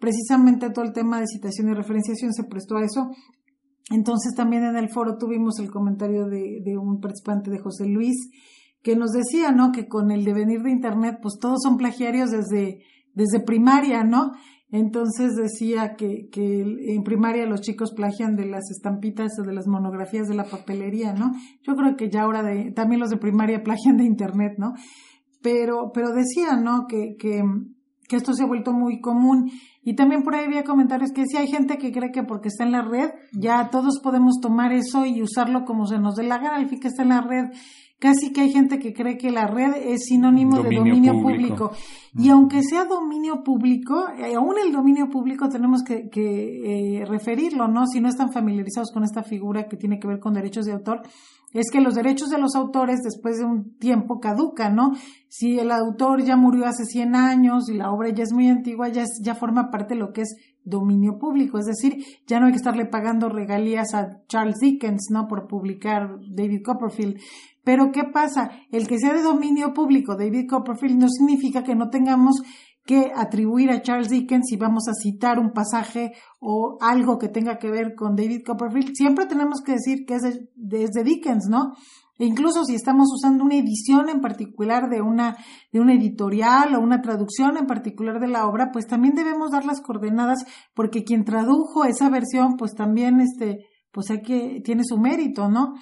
Precisamente 0.00 0.70
todo 0.70 0.84
el 0.84 0.92
tema 0.92 1.20
de 1.20 1.28
citación 1.28 1.68
y 1.70 1.74
referenciación 1.74 2.32
se 2.32 2.44
prestó 2.44 2.76
a 2.76 2.84
eso. 2.84 3.10
Entonces 3.90 4.34
también 4.34 4.64
en 4.64 4.76
el 4.76 4.88
foro 4.88 5.16
tuvimos 5.16 5.60
el 5.60 5.70
comentario 5.70 6.26
de, 6.26 6.60
de 6.64 6.76
un 6.76 7.00
participante 7.00 7.50
de 7.50 7.60
José 7.60 7.86
Luis, 7.86 8.16
que 8.82 8.96
nos 8.96 9.12
decía, 9.12 9.52
¿no? 9.52 9.70
Que 9.70 9.86
con 9.86 10.10
el 10.10 10.24
devenir 10.24 10.62
de 10.62 10.72
Internet, 10.72 11.18
pues 11.22 11.34
todos 11.40 11.58
son 11.62 11.76
plagiarios 11.76 12.30
desde, 12.30 12.82
desde 13.14 13.38
primaria, 13.38 14.02
¿no? 14.02 14.32
Entonces 14.72 15.36
decía 15.36 15.96
que, 15.96 16.30
que 16.32 16.62
en 16.62 17.04
primaria 17.04 17.44
los 17.44 17.60
chicos 17.60 17.92
plagian 17.92 18.36
de 18.36 18.46
las 18.46 18.70
estampitas 18.70 19.38
o 19.38 19.42
de 19.42 19.52
las 19.52 19.66
monografías 19.66 20.28
de 20.28 20.34
la 20.34 20.44
papelería, 20.44 21.12
¿no? 21.12 21.32
Yo 21.62 21.76
creo 21.76 21.94
que 21.94 22.08
ya 22.08 22.22
ahora 22.22 22.42
de, 22.42 22.72
también 22.72 22.98
los 22.98 23.10
de 23.10 23.18
primaria 23.18 23.62
plagian 23.62 23.98
de 23.98 24.04
Internet, 24.04 24.54
¿no? 24.56 24.72
Pero, 25.42 25.92
pero 25.92 26.14
decía, 26.14 26.56
¿no? 26.56 26.86
Que, 26.88 27.16
que, 27.18 27.44
que 28.08 28.16
esto 28.16 28.32
se 28.32 28.44
ha 28.44 28.46
vuelto 28.46 28.72
muy 28.72 29.02
común. 29.02 29.50
Y 29.82 29.94
también 29.94 30.22
por 30.22 30.34
ahí 30.34 30.46
había 30.46 30.64
comentarios 30.64 31.12
que 31.12 31.22
decía, 31.22 31.40
hay 31.40 31.48
gente 31.48 31.76
que 31.76 31.92
cree 31.92 32.10
que 32.10 32.22
porque 32.22 32.48
está 32.48 32.64
en 32.64 32.72
la 32.72 32.80
red, 32.80 33.10
ya 33.32 33.68
todos 33.68 34.00
podemos 34.02 34.40
tomar 34.40 34.72
eso 34.72 35.04
y 35.04 35.20
usarlo 35.20 35.66
como 35.66 35.86
se 35.86 35.98
nos 35.98 36.14
dé 36.14 36.22
la 36.22 36.38
gana, 36.38 36.56
al 36.56 36.68
fin 36.68 36.80
que 36.80 36.88
está 36.88 37.02
en 37.02 37.10
la 37.10 37.20
red 37.20 37.50
casi 38.02 38.32
que 38.32 38.40
hay 38.40 38.50
gente 38.50 38.80
que 38.80 38.92
cree 38.92 39.16
que 39.16 39.30
la 39.30 39.46
red 39.46 39.74
es 39.76 40.06
sinónimo 40.06 40.60
de 40.60 40.74
dominio 40.74 41.12
público. 41.22 41.70
Y 42.18 42.30
aunque 42.30 42.64
sea 42.64 42.84
dominio 42.84 43.44
público, 43.44 44.08
eh, 44.18 44.34
aún 44.34 44.56
el 44.58 44.72
dominio 44.72 45.08
público 45.08 45.48
tenemos 45.48 45.84
que, 45.84 46.10
que 46.10 46.98
eh, 46.98 47.04
referirlo, 47.06 47.68
¿no? 47.68 47.86
Si 47.86 48.00
no 48.00 48.08
están 48.08 48.32
familiarizados 48.32 48.90
con 48.92 49.04
esta 49.04 49.22
figura 49.22 49.68
que 49.68 49.76
tiene 49.76 50.00
que 50.00 50.08
ver 50.08 50.18
con 50.18 50.34
derechos 50.34 50.66
de 50.66 50.72
autor, 50.72 51.02
es 51.52 51.70
que 51.70 51.80
los 51.80 51.94
derechos 51.94 52.30
de 52.30 52.38
los 52.38 52.56
autores 52.56 53.00
después 53.04 53.38
de 53.38 53.44
un 53.44 53.76
tiempo 53.78 54.18
caducan, 54.18 54.74
¿no? 54.74 54.92
Si 55.28 55.58
el 55.58 55.70
autor 55.70 56.24
ya 56.24 56.36
murió 56.36 56.66
hace 56.66 56.84
100 56.84 57.14
años 57.14 57.68
y 57.68 57.74
la 57.74 57.92
obra 57.92 58.08
ya 58.10 58.24
es 58.24 58.32
muy 58.32 58.48
antigua, 58.48 58.88
ya, 58.88 59.04
ya 59.22 59.34
forma 59.34 59.70
parte 59.70 59.94
de 59.94 60.00
lo 60.00 60.12
que 60.12 60.22
es 60.22 60.34
dominio 60.64 61.18
público, 61.18 61.58
es 61.58 61.66
decir, 61.66 62.04
ya 62.26 62.38
no 62.38 62.46
hay 62.46 62.52
que 62.52 62.58
estarle 62.58 62.86
pagando 62.86 63.28
regalías 63.28 63.94
a 63.94 64.22
Charles 64.28 64.58
Dickens, 64.60 65.08
¿no? 65.10 65.28
Por 65.28 65.46
publicar 65.46 66.18
David 66.28 66.62
Copperfield. 66.64 67.20
Pero 67.64 67.92
¿qué 67.92 68.04
pasa? 68.04 68.50
El 68.70 68.88
que 68.88 68.98
sea 68.98 69.12
de 69.12 69.22
dominio 69.22 69.72
público 69.72 70.16
David 70.16 70.48
Copperfield 70.48 70.98
no 70.98 71.08
significa 71.08 71.62
que 71.62 71.74
no 71.74 71.90
tengamos 71.90 72.42
que 72.84 73.12
atribuir 73.14 73.70
a 73.70 73.80
Charles 73.82 74.08
Dickens 74.08 74.46
si 74.48 74.56
vamos 74.56 74.88
a 74.88 74.94
citar 74.94 75.38
un 75.38 75.52
pasaje 75.52 76.12
o 76.40 76.78
algo 76.80 77.18
que 77.18 77.28
tenga 77.28 77.58
que 77.58 77.70
ver 77.70 77.94
con 77.94 78.16
David 78.16 78.42
Copperfield. 78.44 78.94
Siempre 78.94 79.26
tenemos 79.26 79.62
que 79.62 79.72
decir 79.72 80.04
que 80.04 80.14
es 80.16 80.22
de, 80.54 81.04
Dickens, 81.04 81.46
¿no? 81.48 81.74
E 82.18 82.24
incluso 82.26 82.64
si 82.64 82.74
estamos 82.74 83.08
usando 83.12 83.44
una 83.44 83.56
edición 83.56 84.08
en 84.08 84.20
particular 84.20 84.90
de 84.90 85.00
una, 85.00 85.36
de 85.72 85.80
una 85.80 85.94
editorial 85.94 86.74
o 86.74 86.80
una 86.80 87.00
traducción 87.00 87.56
en 87.56 87.66
particular 87.66 88.20
de 88.20 88.28
la 88.28 88.46
obra, 88.46 88.70
pues 88.72 88.86
también 88.86 89.14
debemos 89.14 89.52
dar 89.52 89.64
las 89.64 89.80
coordenadas 89.80 90.44
porque 90.74 91.04
quien 91.04 91.24
tradujo 91.24 91.84
esa 91.84 92.10
versión, 92.10 92.56
pues 92.56 92.74
también 92.74 93.20
este, 93.20 93.66
pues 93.92 94.10
hay 94.10 94.22
que, 94.22 94.60
tiene 94.64 94.82
su 94.84 94.98
mérito, 94.98 95.48
¿no? 95.48 95.74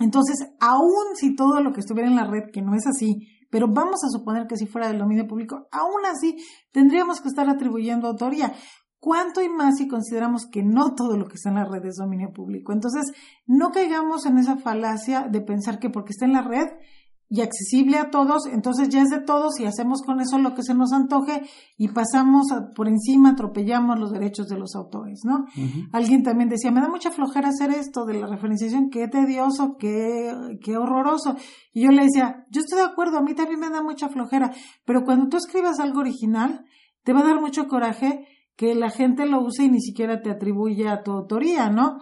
Entonces, 0.00 0.48
aún 0.58 1.14
si 1.14 1.36
todo 1.36 1.60
lo 1.60 1.72
que 1.72 1.80
estuviera 1.80 2.08
en 2.08 2.16
la 2.16 2.24
red, 2.24 2.50
que 2.52 2.62
no 2.62 2.74
es 2.74 2.86
así, 2.86 3.28
pero 3.50 3.68
vamos 3.68 4.02
a 4.02 4.08
suponer 4.08 4.46
que 4.46 4.56
si 4.56 4.66
fuera 4.66 4.88
del 4.88 4.98
dominio 4.98 5.28
público, 5.28 5.68
aún 5.70 6.06
así 6.10 6.36
tendríamos 6.72 7.20
que 7.20 7.28
estar 7.28 7.48
atribuyendo 7.48 8.08
autoría. 8.08 8.54
¿Cuánto 8.98 9.42
y 9.42 9.48
más 9.48 9.78
si 9.78 9.88
consideramos 9.88 10.46
que 10.46 10.62
no 10.62 10.94
todo 10.94 11.16
lo 11.16 11.26
que 11.26 11.34
está 11.34 11.50
en 11.50 11.56
la 11.56 11.64
red 11.64 11.84
es 11.84 11.96
dominio 11.96 12.32
público? 12.32 12.72
Entonces, 12.72 13.12
no 13.46 13.70
caigamos 13.72 14.26
en 14.26 14.38
esa 14.38 14.56
falacia 14.56 15.28
de 15.28 15.40
pensar 15.40 15.78
que 15.78 15.90
porque 15.90 16.12
está 16.12 16.24
en 16.24 16.34
la 16.34 16.42
red 16.42 16.68
y 17.32 17.42
accesible 17.42 17.96
a 17.96 18.10
todos, 18.10 18.46
entonces 18.46 18.88
ya 18.88 19.02
es 19.02 19.08
de 19.08 19.20
todos 19.20 19.60
y 19.60 19.64
hacemos 19.64 20.02
con 20.02 20.20
eso 20.20 20.36
lo 20.38 20.52
que 20.52 20.64
se 20.64 20.74
nos 20.74 20.92
antoje 20.92 21.42
y 21.78 21.86
pasamos 21.86 22.48
por 22.74 22.88
encima, 22.88 23.30
atropellamos 23.30 24.00
los 24.00 24.10
derechos 24.10 24.48
de 24.48 24.58
los 24.58 24.74
autores, 24.74 25.20
¿no? 25.24 25.44
Alguien 25.92 26.24
también 26.24 26.48
decía, 26.48 26.72
me 26.72 26.80
da 26.80 26.88
mucha 26.88 27.12
flojera 27.12 27.50
hacer 27.50 27.70
esto 27.70 28.04
de 28.04 28.14
la 28.14 28.26
referenciación, 28.26 28.90
qué 28.90 29.06
tedioso, 29.06 29.76
qué, 29.78 30.58
qué 30.60 30.76
horroroso. 30.76 31.36
Y 31.72 31.84
yo 31.84 31.92
le 31.92 32.02
decía, 32.02 32.46
yo 32.50 32.62
estoy 32.62 32.80
de 32.80 32.86
acuerdo, 32.86 33.18
a 33.18 33.22
mí 33.22 33.32
también 33.34 33.60
me 33.60 33.70
da 33.70 33.80
mucha 33.80 34.08
flojera, 34.08 34.52
pero 34.84 35.04
cuando 35.04 35.28
tú 35.28 35.36
escribas 35.36 35.78
algo 35.78 36.00
original, 36.00 36.64
te 37.04 37.12
va 37.12 37.20
a 37.20 37.24
dar 37.24 37.40
mucho 37.40 37.68
coraje 37.68 38.26
que 38.56 38.74
la 38.74 38.90
gente 38.90 39.24
lo 39.26 39.40
use 39.40 39.64
y 39.64 39.70
ni 39.70 39.80
siquiera 39.80 40.20
te 40.20 40.30
atribuya 40.30 40.94
a 40.94 41.02
tu 41.04 41.12
autoría, 41.12 41.70
¿no? 41.70 41.98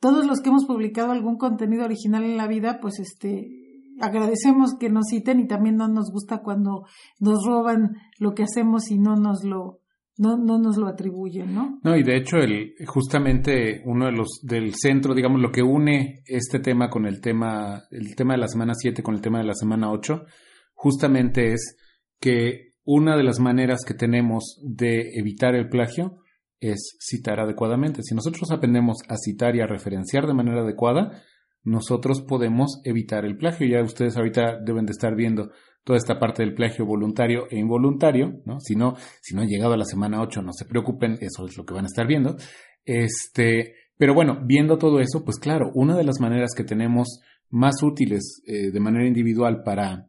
Todos 0.00 0.26
los 0.26 0.40
que 0.40 0.48
hemos 0.48 0.66
publicado 0.66 1.12
algún 1.12 1.38
contenido 1.38 1.84
original 1.84 2.24
en 2.24 2.36
la 2.36 2.48
vida, 2.48 2.80
pues 2.80 2.98
este, 2.98 3.63
agradecemos 4.00 4.76
que 4.78 4.90
nos 4.90 5.06
citen 5.08 5.40
y 5.40 5.46
también 5.46 5.76
no 5.76 5.88
nos 5.88 6.10
gusta 6.10 6.38
cuando 6.38 6.84
nos 7.20 7.44
roban 7.46 7.96
lo 8.18 8.34
que 8.34 8.44
hacemos 8.44 8.90
y 8.90 8.98
no 8.98 9.16
nos 9.16 9.44
lo 9.44 9.80
no, 10.16 10.36
no 10.36 10.58
nos 10.58 10.76
lo 10.76 10.86
atribuyen, 10.86 11.54
¿no? 11.54 11.80
No, 11.82 11.96
y 11.96 12.04
de 12.04 12.16
hecho 12.16 12.36
el 12.36 12.74
justamente 12.86 13.82
uno 13.84 14.06
de 14.06 14.12
los 14.12 14.40
del 14.42 14.74
centro, 14.74 15.12
digamos 15.12 15.40
lo 15.40 15.50
que 15.50 15.62
une 15.62 16.22
este 16.26 16.60
tema 16.60 16.88
con 16.88 17.06
el 17.06 17.20
tema 17.20 17.82
el 17.90 18.14
tema 18.14 18.34
de 18.34 18.40
la 18.40 18.48
semana 18.48 18.74
7 18.74 19.02
con 19.02 19.14
el 19.14 19.20
tema 19.20 19.38
de 19.38 19.44
la 19.44 19.54
semana 19.54 19.90
8, 19.90 20.24
justamente 20.72 21.52
es 21.52 21.76
que 22.20 22.74
una 22.84 23.16
de 23.16 23.24
las 23.24 23.40
maneras 23.40 23.80
que 23.84 23.94
tenemos 23.94 24.60
de 24.62 25.18
evitar 25.18 25.54
el 25.54 25.68
plagio 25.68 26.18
es 26.60 26.96
citar 27.00 27.40
adecuadamente. 27.40 28.02
Si 28.02 28.14
nosotros 28.14 28.50
aprendemos 28.50 28.98
a 29.08 29.16
citar 29.16 29.56
y 29.56 29.60
a 29.60 29.66
referenciar 29.66 30.26
de 30.26 30.34
manera 30.34 30.62
adecuada, 30.62 31.22
nosotros 31.64 32.22
podemos 32.22 32.80
evitar 32.84 33.24
el 33.24 33.36
plagio. 33.36 33.66
Ya 33.66 33.82
ustedes 33.82 34.16
ahorita 34.16 34.60
deben 34.64 34.86
de 34.86 34.92
estar 34.92 35.16
viendo 35.16 35.50
toda 35.82 35.98
esta 35.98 36.18
parte 36.18 36.42
del 36.42 36.54
plagio 36.54 36.86
voluntario 36.86 37.46
e 37.50 37.58
involuntario, 37.58 38.40
¿no? 38.44 38.60
Si 38.60 38.74
no, 38.74 38.96
si 39.20 39.34
no 39.34 39.42
han 39.42 39.48
llegado 39.48 39.74
a 39.74 39.76
la 39.76 39.84
semana 39.84 40.20
8, 40.22 40.42
no 40.42 40.52
se 40.52 40.64
preocupen, 40.64 41.18
eso 41.20 41.46
es 41.46 41.56
lo 41.56 41.64
que 41.64 41.74
van 41.74 41.84
a 41.84 41.88
estar 41.88 42.06
viendo. 42.06 42.36
Este, 42.84 43.74
pero 43.96 44.14
bueno, 44.14 44.40
viendo 44.44 44.78
todo 44.78 45.00
eso, 45.00 45.24
pues 45.24 45.38
claro, 45.38 45.70
una 45.74 45.96
de 45.96 46.04
las 46.04 46.20
maneras 46.20 46.52
que 46.56 46.64
tenemos 46.64 47.20
más 47.50 47.82
útiles 47.82 48.42
eh, 48.46 48.70
de 48.70 48.80
manera 48.80 49.06
individual 49.06 49.62
para, 49.62 50.08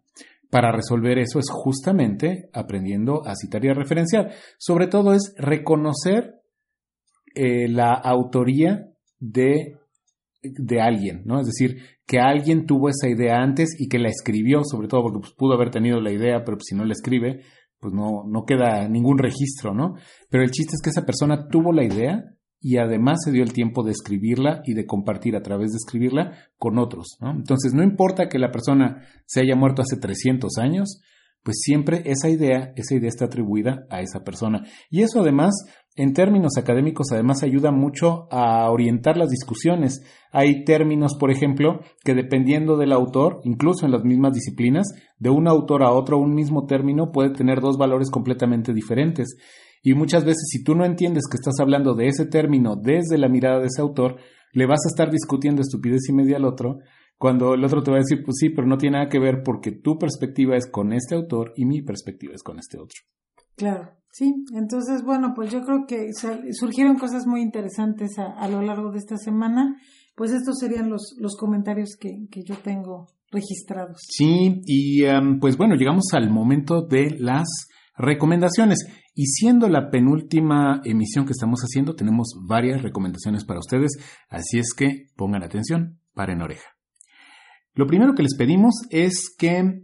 para 0.49 0.71
resolver 0.71 1.19
eso 1.19 1.39
es 1.39 1.47
justamente 1.49 2.49
aprendiendo 2.53 3.25
a 3.25 3.35
citar 3.35 3.63
y 3.63 3.69
a 3.69 3.73
referenciar. 3.73 4.31
Sobre 4.57 4.87
todo 4.87 5.13
es 5.13 5.35
reconocer 5.37 6.41
eh, 7.35 7.67
la 7.67 7.93
autoría 7.93 8.89
de 9.19 9.77
de 10.57 10.81
alguien, 10.81 11.23
¿no? 11.25 11.39
Es 11.39 11.47
decir, 11.47 11.77
que 12.05 12.19
alguien 12.19 12.65
tuvo 12.65 12.89
esa 12.89 13.09
idea 13.09 13.41
antes 13.41 13.75
y 13.79 13.87
que 13.87 13.99
la 13.99 14.09
escribió, 14.09 14.61
sobre 14.63 14.87
todo 14.87 15.03
porque 15.03 15.19
pues, 15.19 15.33
pudo 15.33 15.53
haber 15.53 15.71
tenido 15.71 15.99
la 16.01 16.11
idea, 16.11 16.43
pero 16.45 16.57
pues, 16.57 16.67
si 16.69 16.75
no 16.75 16.85
la 16.85 16.93
escribe, 16.93 17.41
pues 17.79 17.93
no, 17.93 18.23
no 18.27 18.45
queda 18.45 18.87
ningún 18.87 19.17
registro, 19.17 19.73
¿no? 19.73 19.95
Pero 20.29 20.43
el 20.43 20.51
chiste 20.51 20.73
es 20.75 20.81
que 20.81 20.89
esa 20.89 21.05
persona 21.05 21.47
tuvo 21.47 21.71
la 21.71 21.83
idea 21.83 22.23
y 22.59 22.77
además 22.77 23.19
se 23.23 23.31
dio 23.31 23.43
el 23.43 23.53
tiempo 23.53 23.83
de 23.83 23.91
escribirla 23.91 24.61
y 24.65 24.73
de 24.73 24.85
compartir 24.85 25.35
a 25.35 25.41
través 25.41 25.71
de 25.71 25.77
escribirla 25.77 26.31
con 26.57 26.79
otros, 26.79 27.17
¿no? 27.21 27.31
Entonces, 27.31 27.73
no 27.73 27.83
importa 27.83 28.27
que 28.27 28.39
la 28.39 28.51
persona 28.51 29.03
se 29.25 29.41
haya 29.41 29.55
muerto 29.55 29.81
hace 29.81 29.97
300 29.97 30.57
años, 30.57 31.01
pues 31.45 31.59
siempre 31.61 32.01
esa 32.05 32.27
idea, 32.27 32.73
esa 32.75 32.95
idea 32.95 33.07
está 33.07 33.25
atribuida 33.25 33.85
a 33.91 34.01
esa 34.01 34.23
persona. 34.23 34.65
Y 34.89 35.03
eso 35.03 35.21
además 35.21 35.53
en 35.97 36.13
términos 36.13 36.57
académicos, 36.57 37.07
además, 37.13 37.41
ayuda 37.41 37.71
mucho 37.71 38.27
a 38.29 38.69
orientar 38.69 39.15
las 39.15 39.29
discusiones. 39.29 40.03
Hay 40.33 40.65
términos, 40.65 41.15
por 41.17 41.31
ejemplo, 41.31 41.79
que 42.03 42.13
dependiendo 42.13 42.75
del 42.75 42.91
autor, 42.91 43.39
incluso 43.45 43.85
en 43.85 43.93
las 43.93 44.03
mismas 44.03 44.33
disciplinas, 44.33 44.87
de 45.19 45.29
un 45.29 45.47
autor 45.47 45.83
a 45.83 45.91
otro, 45.91 46.17
un 46.17 46.35
mismo 46.35 46.65
término 46.65 47.13
puede 47.13 47.29
tener 47.29 47.61
dos 47.61 47.77
valores 47.77 48.09
completamente 48.11 48.73
diferentes. 48.73 49.37
Y 49.83 49.93
muchas 49.93 50.25
veces, 50.25 50.47
si 50.49 50.65
tú 50.65 50.75
no 50.75 50.83
entiendes 50.83 51.23
que 51.31 51.37
estás 51.37 51.61
hablando 51.61 51.93
de 51.93 52.07
ese 52.07 52.25
término 52.25 52.75
desde 52.75 53.17
la 53.17 53.29
mirada 53.29 53.61
de 53.61 53.67
ese 53.67 53.81
autor, 53.81 54.17
le 54.51 54.65
vas 54.65 54.79
a 54.85 54.89
estar 54.89 55.09
discutiendo 55.11 55.61
estupidez 55.61 56.09
y 56.09 56.13
media 56.13 56.35
al 56.35 56.45
otro, 56.45 56.79
cuando 57.17 57.53
el 57.53 57.63
otro 57.63 57.81
te 57.81 57.91
va 57.91 57.97
a 57.97 58.01
decir, 58.01 58.23
pues 58.23 58.37
sí, 58.39 58.49
pero 58.49 58.67
no 58.67 58.77
tiene 58.77 58.97
nada 58.97 59.09
que 59.09 59.19
ver 59.19 59.41
porque 59.43 59.71
tu 59.71 59.97
perspectiva 59.97 60.55
es 60.57 60.69
con 60.69 60.93
este 60.93 61.15
autor 61.15 61.53
y 61.55 61.65
mi 61.65 61.81
perspectiva 61.81 62.33
es 62.33 62.43
con 62.43 62.59
este 62.59 62.77
otro. 62.77 62.99
Claro, 63.55 63.89
sí. 64.11 64.33
Entonces, 64.53 65.03
bueno, 65.03 65.33
pues 65.35 65.51
yo 65.51 65.61
creo 65.61 65.85
que 65.87 66.09
surgieron 66.51 66.97
cosas 66.97 67.25
muy 67.25 67.41
interesantes 67.41 68.17
a, 68.17 68.47
lo 68.47 68.61
largo 68.61 68.91
de 68.91 68.99
esta 68.99 69.17
semana. 69.17 69.77
Pues 70.15 70.31
estos 70.31 70.59
serían 70.59 70.89
los, 70.89 71.15
los 71.19 71.35
comentarios 71.37 71.95
que, 71.99 72.27
que 72.29 72.43
yo 72.43 72.55
tengo 72.57 73.07
registrados. 73.31 73.97
Sí, 74.09 74.61
y 74.65 75.03
em, 75.03 75.39
pues 75.39 75.57
bueno, 75.57 75.75
llegamos 75.75 76.05
al 76.13 76.29
momento 76.29 76.81
de 76.81 77.15
las 77.19 77.47
recomendaciones. 77.97 78.79
Y 79.13 79.27
siendo 79.27 79.69
la 79.69 79.89
penúltima 79.89 80.81
emisión 80.83 81.25
que 81.25 81.31
estamos 81.31 81.61
haciendo, 81.61 81.95
tenemos 81.95 82.35
varias 82.47 82.81
recomendaciones 82.81 83.45
para 83.45 83.59
ustedes, 83.59 83.91
así 84.29 84.59
es 84.59 84.73
que 84.73 85.07
pongan 85.15 85.43
atención, 85.43 85.99
paren 86.13 86.41
oreja. 86.41 86.74
Lo 87.75 87.87
primero 87.87 88.15
que 88.15 88.23
les 88.23 88.35
pedimos 88.35 88.73
es 88.89 89.35
que, 89.37 89.83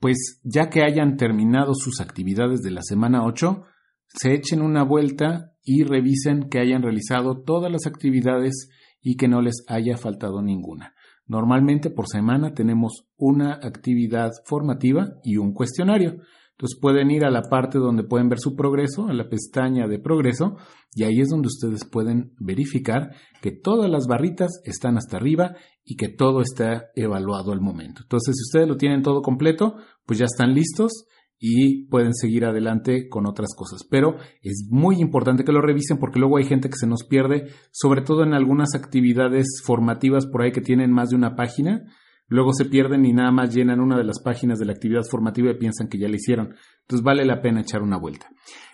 pues 0.00 0.40
ya 0.42 0.68
que 0.68 0.82
hayan 0.82 1.16
terminado 1.16 1.74
sus 1.74 2.00
actividades 2.00 2.60
de 2.60 2.72
la 2.72 2.82
semana 2.82 3.24
8, 3.24 3.62
se 4.08 4.34
echen 4.34 4.60
una 4.60 4.82
vuelta 4.82 5.52
y 5.62 5.84
revisen 5.84 6.48
que 6.48 6.58
hayan 6.58 6.82
realizado 6.82 7.42
todas 7.42 7.70
las 7.70 7.86
actividades 7.86 8.68
y 9.00 9.16
que 9.16 9.28
no 9.28 9.42
les 9.42 9.64
haya 9.68 9.96
faltado 9.96 10.42
ninguna. 10.42 10.94
Normalmente 11.26 11.90
por 11.90 12.08
semana 12.08 12.54
tenemos 12.54 13.06
una 13.16 13.54
actividad 13.54 14.32
formativa 14.44 15.14
y 15.22 15.36
un 15.36 15.54
cuestionario. 15.54 16.16
Entonces 16.60 16.78
pueden 16.78 17.10
ir 17.10 17.24
a 17.24 17.30
la 17.30 17.48
parte 17.48 17.78
donde 17.78 18.04
pueden 18.04 18.28
ver 18.28 18.38
su 18.38 18.54
progreso, 18.54 19.08
a 19.08 19.14
la 19.14 19.30
pestaña 19.30 19.88
de 19.88 19.98
progreso, 19.98 20.58
y 20.94 21.04
ahí 21.04 21.18
es 21.18 21.30
donde 21.30 21.46
ustedes 21.46 21.86
pueden 21.86 22.34
verificar 22.38 23.14
que 23.40 23.50
todas 23.50 23.90
las 23.90 24.06
barritas 24.06 24.60
están 24.64 24.98
hasta 24.98 25.16
arriba 25.16 25.56
y 25.86 25.96
que 25.96 26.10
todo 26.10 26.42
está 26.42 26.90
evaluado 26.94 27.52
al 27.52 27.62
momento. 27.62 28.02
Entonces, 28.02 28.36
si 28.36 28.42
ustedes 28.42 28.68
lo 28.68 28.76
tienen 28.76 29.00
todo 29.00 29.22
completo, 29.22 29.76
pues 30.04 30.18
ya 30.18 30.26
están 30.26 30.52
listos 30.52 31.06
y 31.38 31.86
pueden 31.86 32.12
seguir 32.12 32.44
adelante 32.44 33.08
con 33.08 33.26
otras 33.26 33.54
cosas. 33.56 33.80
Pero 33.90 34.16
es 34.42 34.68
muy 34.68 35.00
importante 35.00 35.44
que 35.44 35.52
lo 35.52 35.62
revisen 35.62 35.96
porque 35.96 36.18
luego 36.18 36.36
hay 36.36 36.44
gente 36.44 36.68
que 36.68 36.76
se 36.76 36.86
nos 36.86 37.04
pierde, 37.04 37.46
sobre 37.70 38.02
todo 38.02 38.22
en 38.22 38.34
algunas 38.34 38.74
actividades 38.74 39.46
formativas 39.64 40.26
por 40.26 40.42
ahí 40.42 40.52
que 40.52 40.60
tienen 40.60 40.92
más 40.92 41.08
de 41.08 41.16
una 41.16 41.36
página 41.36 41.86
Luego 42.30 42.52
se 42.52 42.64
pierden 42.64 43.04
y 43.04 43.12
nada 43.12 43.32
más 43.32 43.52
llenan 43.52 43.80
una 43.80 43.98
de 43.98 44.04
las 44.04 44.20
páginas 44.22 44.60
de 44.60 44.64
la 44.64 44.72
actividad 44.72 45.02
formativa 45.02 45.50
y 45.50 45.58
piensan 45.58 45.88
que 45.88 45.98
ya 45.98 46.08
la 46.08 46.14
hicieron. 46.14 46.54
Entonces 46.82 47.04
vale 47.04 47.24
la 47.24 47.42
pena 47.42 47.60
echar 47.60 47.82
una 47.82 47.98
vuelta. 47.98 48.30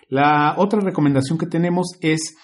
La 0.09 0.53
otra 0.57 0.79
recomendación 0.79 1.39
que 1.39 1.47
tenemos 1.47 1.97
es 2.01 2.35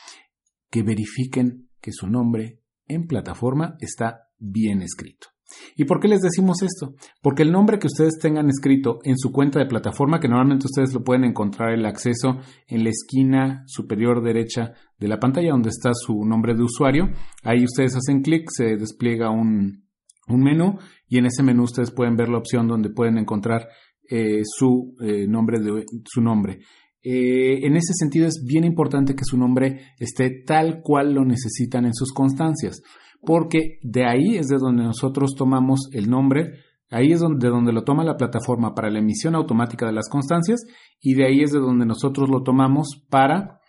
que 0.71 0.81
verifiquen 0.81 1.69
que 1.79 1.91
su 1.91 2.07
nombre 2.07 2.61
en 2.87 3.05
plataforma 3.05 3.75
está 3.79 4.27
bien 4.39 4.81
escrito. 4.81 5.27
¿Y 5.75 5.85
por 5.85 5.99
qué 5.99 6.07
les 6.07 6.21
decimos 6.21 6.63
esto? 6.63 6.95
Porque 7.21 7.43
el 7.43 7.51
nombre 7.51 7.77
que 7.77 7.85
ustedes 7.85 8.17
tengan 8.19 8.49
escrito 8.49 8.97
en 9.03 9.19
su 9.19 9.31
cuenta 9.31 9.59
de 9.59 9.67
plataforma, 9.67 10.19
que 10.19 10.27
normalmente 10.27 10.65
ustedes 10.65 10.95
lo 10.95 11.03
pueden 11.03 11.25
encontrar 11.25 11.73
el 11.73 11.85
acceso 11.85 12.39
en 12.67 12.83
la 12.83 12.89
esquina 12.89 13.63
superior 13.67 14.23
derecha 14.23 14.73
de 14.97 15.07
la 15.07 15.19
pantalla 15.19 15.51
donde 15.51 15.69
está 15.69 15.91
su 15.93 16.25
nombre 16.25 16.55
de 16.55 16.63
usuario, 16.63 17.11
ahí 17.43 17.63
ustedes 17.63 17.95
hacen 17.95 18.23
clic, 18.23 18.49
se 18.49 18.77
despliega 18.77 19.29
un, 19.29 19.83
un 20.27 20.41
menú 20.41 20.77
y 21.07 21.17
en 21.17 21.25
ese 21.25 21.43
menú 21.43 21.63
ustedes 21.63 21.91
pueden 21.91 22.15
ver 22.15 22.29
la 22.29 22.37
opción 22.37 22.67
donde 22.67 22.89
pueden 22.89 23.17
encontrar 23.17 23.67
eh, 24.09 24.41
su, 24.43 24.95
eh, 25.01 25.27
nombre 25.27 25.59
de, 25.59 25.85
su 26.05 26.21
nombre. 26.21 26.59
Eh, 27.01 27.65
en 27.65 27.75
ese 27.75 27.93
sentido 27.93 28.27
es 28.27 28.43
bien 28.45 28.63
importante 28.63 29.15
que 29.15 29.25
su 29.25 29.37
nombre 29.37 29.93
esté 29.97 30.43
tal 30.45 30.81
cual 30.81 31.13
lo 31.13 31.25
necesitan 31.25 31.85
en 31.85 31.93
sus 31.93 32.13
constancias, 32.13 32.81
porque 33.21 33.79
de 33.81 34.05
ahí 34.05 34.35
es 34.37 34.47
de 34.47 34.57
donde 34.57 34.83
nosotros 34.83 35.35
tomamos 35.37 35.89
el 35.93 36.09
nombre, 36.09 36.51
ahí 36.89 37.11
es 37.11 37.19
donde, 37.19 37.47
de 37.47 37.51
donde 37.51 37.73
lo 37.73 37.83
toma 37.83 38.03
la 38.03 38.17
plataforma 38.17 38.73
para 38.73 38.91
la 38.91 38.99
emisión 38.99 39.35
automática 39.35 39.85
de 39.85 39.93
las 39.93 40.09
constancias 40.09 40.61
y 41.01 41.15
de 41.15 41.25
ahí 41.25 41.41
es 41.41 41.51
de 41.51 41.59
donde 41.59 41.85
nosotros 41.85 42.29
lo 42.29 42.43
tomamos 42.43 43.05
para 43.09 43.59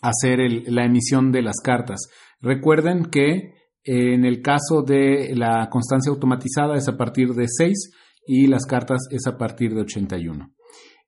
hacer 0.00 0.38
la 0.68 0.84
emisión 0.84 1.32
de 1.32 1.42
las 1.42 1.56
cartas. 1.60 2.08
Recuerden 2.40 3.06
que 3.06 3.59
en 3.84 4.24
el 4.24 4.42
caso 4.42 4.82
de 4.82 5.34
la 5.34 5.68
constancia 5.70 6.10
automatizada 6.10 6.76
es 6.76 6.88
a 6.88 6.96
partir 6.96 7.30
de 7.34 7.46
6 7.48 7.90
y 8.26 8.46
las 8.46 8.66
cartas 8.66 9.00
es 9.10 9.26
a 9.26 9.36
partir 9.36 9.74
de 9.74 9.82
81. 9.82 10.52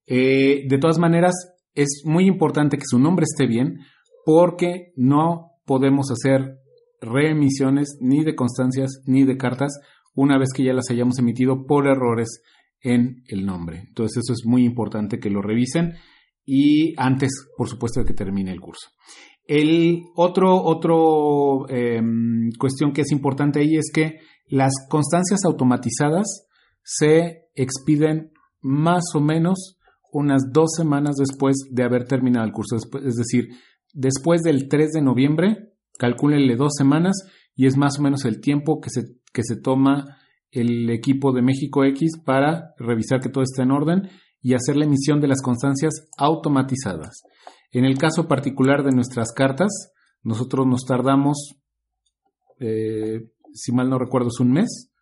Eh, 0.06 0.64
de 0.68 0.78
todas 0.78 0.98
maneras, 0.98 1.34
es 1.74 2.02
muy 2.04 2.26
importante 2.26 2.76
que 2.76 2.86
su 2.86 2.98
nombre 2.98 3.24
esté 3.24 3.46
bien 3.46 3.78
porque 4.24 4.92
no 4.96 5.52
podemos 5.64 6.10
hacer 6.10 6.58
reemisiones 7.00 7.98
ni 8.00 8.24
de 8.24 8.34
constancias 8.34 9.02
ni 9.06 9.24
de 9.24 9.36
cartas 9.36 9.80
una 10.14 10.38
vez 10.38 10.50
que 10.54 10.64
ya 10.64 10.72
las 10.72 10.90
hayamos 10.90 11.18
emitido 11.18 11.66
por 11.66 11.86
errores 11.86 12.42
en 12.80 13.22
el 13.26 13.46
nombre. 13.46 13.84
Entonces 13.88 14.22
eso 14.24 14.32
es 14.32 14.44
muy 14.44 14.64
importante 14.64 15.18
que 15.18 15.30
lo 15.30 15.42
revisen 15.42 15.94
y 16.44 16.94
antes, 17.00 17.30
por 17.56 17.68
supuesto, 17.68 18.00
de 18.00 18.06
que 18.06 18.14
termine 18.14 18.52
el 18.52 18.60
curso. 18.60 18.90
El 19.44 20.04
otro, 20.14 20.62
otro 20.62 21.68
em, 21.68 22.50
cuestión 22.58 22.92
que 22.92 23.02
es 23.02 23.12
importante 23.12 23.60
ahí 23.60 23.76
es 23.76 23.90
que 23.92 24.20
las 24.46 24.72
constancias 24.88 25.44
automatizadas 25.44 26.46
se 26.82 27.48
expiden 27.54 28.32
más 28.60 29.04
o 29.14 29.20
menos 29.20 29.78
unas 30.12 30.52
dos 30.52 30.72
semanas 30.76 31.16
después 31.16 31.56
de 31.70 31.84
haber 31.84 32.04
terminado 32.04 32.44
el 32.44 32.52
curso. 32.52 32.76
Es 32.76 33.16
decir, 33.16 33.48
después 33.92 34.42
del 34.42 34.68
3 34.68 34.92
de 34.92 35.02
noviembre, 35.02 35.72
calcúlenle 35.98 36.56
dos 36.56 36.72
semanas 36.76 37.16
y 37.54 37.66
es 37.66 37.76
más 37.76 37.98
o 37.98 38.02
menos 38.02 38.24
el 38.24 38.40
tiempo 38.40 38.80
que 38.80 38.90
se, 38.90 39.02
que 39.32 39.42
se 39.42 39.56
toma 39.56 40.18
el 40.50 40.90
equipo 40.90 41.32
de 41.32 41.42
México 41.42 41.84
X 41.84 42.18
para 42.24 42.74
revisar 42.78 43.20
que 43.20 43.30
todo 43.30 43.42
está 43.42 43.62
en 43.62 43.70
orden 43.70 44.10
y 44.42 44.54
hacer 44.54 44.76
la 44.76 44.84
emisión 44.84 45.20
de 45.20 45.28
las 45.28 45.40
constancias 45.40 46.08
automatizadas. 46.18 47.22
En 47.72 47.84
el 47.84 47.96
caso 47.96 48.28
particular 48.28 48.84
de 48.84 48.92
nuestras 48.92 49.32
cartas, 49.32 49.92
nosotros 50.22 50.66
nos 50.66 50.84
tardamos, 50.84 51.56
eh, 52.60 53.30
si 53.52 53.72
mal 53.72 53.88
no 53.88 53.98
recuerdo, 53.98 54.28
es 54.28 54.40
un 54.40 54.52
mes, 54.52 54.92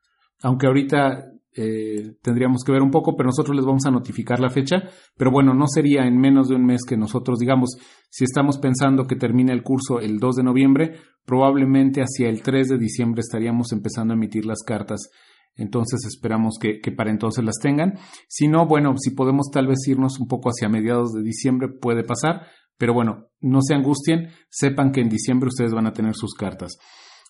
aunque 0.40 0.68
ahorita 0.68 1.32
eh, 1.56 2.14
tendríamos 2.22 2.62
que 2.64 2.70
ver 2.70 2.80
un 2.80 2.92
poco, 2.92 3.16
pero 3.16 3.26
nosotros 3.26 3.56
les 3.56 3.66
vamos 3.66 3.84
a 3.86 3.90
notificar 3.90 4.38
la 4.38 4.50
fecha, 4.50 4.84
pero 5.16 5.32
bueno, 5.32 5.52
no 5.52 5.66
sería 5.66 6.06
en 6.06 6.16
menos 6.16 6.48
de 6.48 6.54
un 6.54 6.64
mes 6.64 6.82
que 6.88 6.96
nosotros, 6.96 7.40
digamos, 7.40 7.76
si 8.08 8.24
estamos 8.24 8.58
pensando 8.58 9.06
que 9.06 9.16
termine 9.16 9.52
el 9.52 9.64
curso 9.64 9.98
el 9.98 10.18
2 10.18 10.36
de 10.36 10.42
noviembre, 10.44 10.94
probablemente 11.26 12.02
hacia 12.02 12.28
el 12.28 12.40
3 12.40 12.68
de 12.68 12.78
diciembre 12.78 13.20
estaríamos 13.20 13.72
empezando 13.72 14.14
a 14.14 14.16
emitir 14.16 14.46
las 14.46 14.62
cartas 14.62 15.10
entonces 15.56 16.00
esperamos 16.06 16.58
que, 16.58 16.80
para 16.92 17.10
entonces 17.10 17.44
las 17.44 17.56
tengan. 17.60 17.98
Si 18.28 18.48
no, 18.48 18.66
bueno, 18.66 18.94
si 18.98 19.10
podemos 19.10 19.50
tal 19.52 19.66
vez 19.66 19.78
irnos 19.86 20.18
un 20.18 20.26
poco 20.26 20.48
hacia 20.48 20.68
mediados 20.68 21.12
de 21.12 21.22
diciembre, 21.22 21.68
puede 21.68 22.02
pasar. 22.02 22.46
Pero 22.80 22.94
bueno, 22.94 23.26
no 23.42 23.58
se 23.60 23.74
angustien, 23.74 24.30
sepan 24.48 24.90
que 24.90 25.02
en 25.02 25.10
diciembre 25.10 25.48
ustedes 25.48 25.74
van 25.74 25.86
a 25.86 25.92
tener 25.92 26.14
sus 26.14 26.32
cartas. 26.32 26.78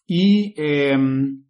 Y 0.07 0.55
em, 0.57 1.45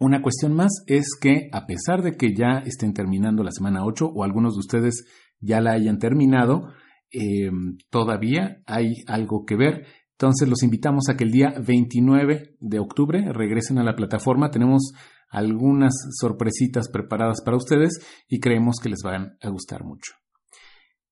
una 0.00 0.22
cuestión 0.22 0.54
más 0.54 0.82
es 0.88 1.16
que 1.20 1.48
a 1.52 1.64
pesar 1.64 2.02
de 2.02 2.16
que 2.16 2.34
ya 2.34 2.64
estén 2.66 2.94
terminando 2.94 3.44
la 3.44 3.52
semana 3.52 3.84
8 3.84 4.06
o 4.12 4.24
algunos 4.24 4.54
de 4.54 4.58
ustedes 4.58 5.06
ya 5.38 5.60
la 5.60 5.70
hayan 5.70 6.00
terminado, 6.00 6.72
em, 7.12 7.78
todavía 7.90 8.60
hay 8.66 9.04
algo 9.06 9.44
que 9.46 9.54
ver. 9.54 9.86
Entonces 10.14 10.48
los 10.48 10.64
invitamos 10.64 11.08
a 11.08 11.16
que 11.16 11.22
el 11.22 11.30
día 11.30 11.54
29 11.64 12.56
de 12.58 12.78
octubre 12.80 13.32
regresen 13.32 13.78
a 13.78 13.84
la 13.84 13.94
plataforma. 13.94 14.50
Tenemos 14.50 14.94
algunas 15.28 15.94
sorpresitas 16.18 16.88
preparadas 16.88 17.40
para 17.44 17.56
ustedes 17.56 18.00
y 18.26 18.40
creemos 18.40 18.78
que 18.82 18.88
les 18.88 19.02
van 19.04 19.36
a 19.40 19.48
gustar 19.48 19.84
mucho. 19.84 20.14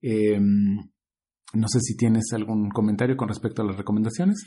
Em, 0.02 0.78
no 1.54 1.68
sé 1.68 1.80
si 1.80 1.96
tienes 1.96 2.32
algún 2.32 2.70
comentario 2.70 3.16
con 3.16 3.28
respecto 3.28 3.62
a 3.62 3.66
las 3.66 3.76
recomendaciones. 3.76 4.46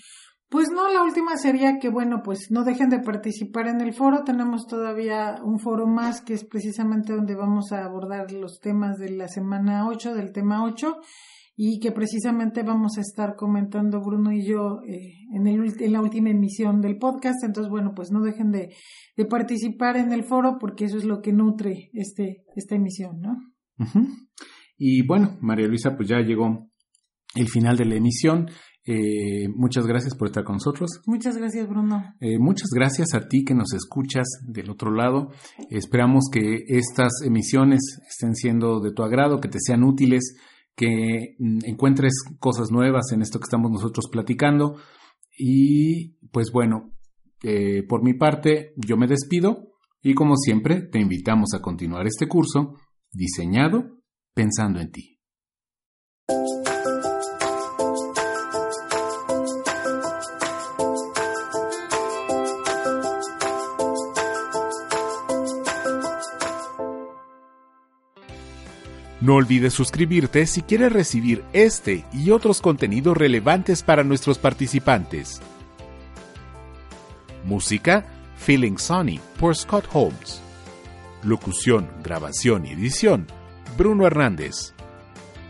Pues 0.49 0.69
no, 0.73 0.91
la 0.91 1.03
última 1.03 1.38
sería 1.38 1.77
que, 1.79 1.89
bueno, 1.89 2.21
pues 2.23 2.47
no 2.49 2.63
dejen 2.63 2.89
de 2.89 2.99
participar 2.99 3.67
en 3.67 3.81
el 3.81 3.93
foro. 3.93 4.23
Tenemos 4.23 4.65
todavía 4.65 5.35
un 5.43 5.59
foro 5.59 5.85
más 5.85 6.21
que 6.21 6.33
es 6.33 6.43
precisamente 6.43 7.13
donde 7.13 7.35
vamos 7.35 7.71
a 7.71 7.85
abordar 7.85 8.31
los 8.31 8.59
temas 8.59 8.97
de 8.97 9.12
la 9.12 9.27
semana 9.27 9.88
8, 9.88 10.15
del 10.15 10.31
tema 10.31 10.63
8 10.65 10.97
y 11.55 11.79
que 11.79 11.91
precisamente 11.91 12.63
vamos 12.63 12.97
a 12.97 13.01
estar 13.01 13.35
comentando 13.35 14.01
Bruno 14.01 14.31
y 14.31 14.43
yo 14.43 14.79
eh, 14.88 15.17
en, 15.35 15.45
el, 15.45 15.73
en 15.79 15.91
la 15.91 16.01
última 16.01 16.31
emisión 16.31 16.81
del 16.81 16.97
podcast. 16.97 17.43
Entonces, 17.43 17.69
bueno, 17.69 17.91
pues 17.93 18.12
no 18.12 18.21
dejen 18.21 18.49
de, 18.49 18.73
de, 19.17 19.25
participar 19.25 19.97
en 19.97 20.13
el 20.13 20.23
foro 20.23 20.57
porque 20.57 20.85
eso 20.85 20.97
es 20.97 21.03
lo 21.03 21.21
que 21.21 21.31
nutre 21.31 21.91
este, 21.93 22.45
esta 22.55 22.75
emisión, 22.75 23.19
¿no? 23.21 23.38
Y 24.77 25.05
bueno, 25.05 25.38
María 25.41 25.67
Luisa, 25.67 25.95
pues 25.95 26.07
ya 26.07 26.21
llegó 26.21 26.68
el 27.39 27.47
final 27.49 27.78
de 27.78 27.86
la 27.86 27.95
emisión. 27.95 28.49
Eh, 28.86 29.47
muchas 29.56 29.86
gracias 29.86 30.15
por 30.15 30.28
estar 30.28 30.43
con 30.43 30.56
nosotros. 30.56 31.02
Muchas 31.06 31.37
gracias, 31.37 31.67
Bruno. 31.67 32.04
Eh, 32.19 32.40
muchas 32.40 32.69
gracias 32.73 33.13
a 33.13 33.27
ti 33.27 33.44
que 33.44 33.54
nos 33.54 33.73
escuchas 33.73 34.27
del 34.48 34.69
otro 34.69 34.92
lado. 34.92 35.31
esperamos 35.69 36.25
que 36.31 36.63
estas 36.67 37.12
emisiones 37.23 37.81
estén 38.08 38.35
siendo 38.35 38.79
de 38.79 38.92
tu 38.92 39.04
agrado, 39.04 39.40
que 39.40 39.50
te 39.50 39.60
sean 39.60 39.83
útiles 39.83 40.35
que 40.75 41.35
mm, 41.37 41.60
encuentres 41.65 42.13
cosas 42.40 42.71
nuevas 42.71 43.12
en 43.12 43.21
esto 43.21 43.40
que 43.40 43.46
estamos 43.46 43.69
nosotros 43.71 44.06
platicando. 44.12 44.77
Y 45.37 46.17
pues 46.31 46.52
bueno, 46.52 46.92
eh, 47.44 47.83
por 47.87 48.04
mi 48.04 48.13
parte, 48.13 48.73
yo 48.75 48.98
me 48.98 49.08
despido 49.08 49.69
y 50.02 50.13
como 50.13 50.35
siempre, 50.35 50.81
te 50.81 51.00
invitamos 51.00 51.54
a 51.54 51.62
continuar 51.62 52.08
este 52.08 52.27
curso 52.27 52.75
diseñado 53.12 54.02
pensando 54.33 54.79
en 54.79 54.92
ti. 54.92 55.19
No 69.22 69.36
olvides 69.36 69.74
suscribirte 69.74 70.46
si 70.48 70.62
quieres 70.62 70.94
recibir 70.94 71.44
este 71.52 72.06
y 72.13 72.32
otros 72.32 72.62
contenidos 72.62 73.17
relevantes 73.17 73.84
para 73.84 74.04
nuestros 74.04 74.38
participantes. 74.38 75.42
Música 77.44 78.06
Feeling 78.38 78.78
Sunny 78.78 79.20
por 79.38 79.56
Scott 79.58 79.86
Holmes. 79.92 80.42
Locución, 81.24 81.90
grabación 82.02 82.65
y 82.65 82.72
edición 82.72 83.28
Bruno 83.78 84.08
Hernández. 84.08 84.74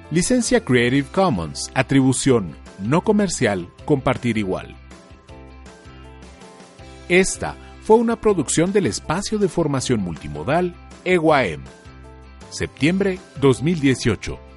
Licencia 0.09 0.65
Creative 0.65 1.07
Commons, 1.11 1.69
atribución 1.75 2.55
no 2.79 3.01
comercial, 3.01 3.69
compartir 3.85 4.39
igual. 4.39 4.75
Esta 7.07 7.55
fue 7.83 7.97
una 7.97 8.15
producción 8.15 8.71
del 8.71 8.87
espacio 8.87 9.37
de 9.37 9.47
formación 9.47 9.99
multimodal 9.99 10.73
EGUAEM 11.05 11.61
septiembre 12.49 13.19
2018. 13.41 14.48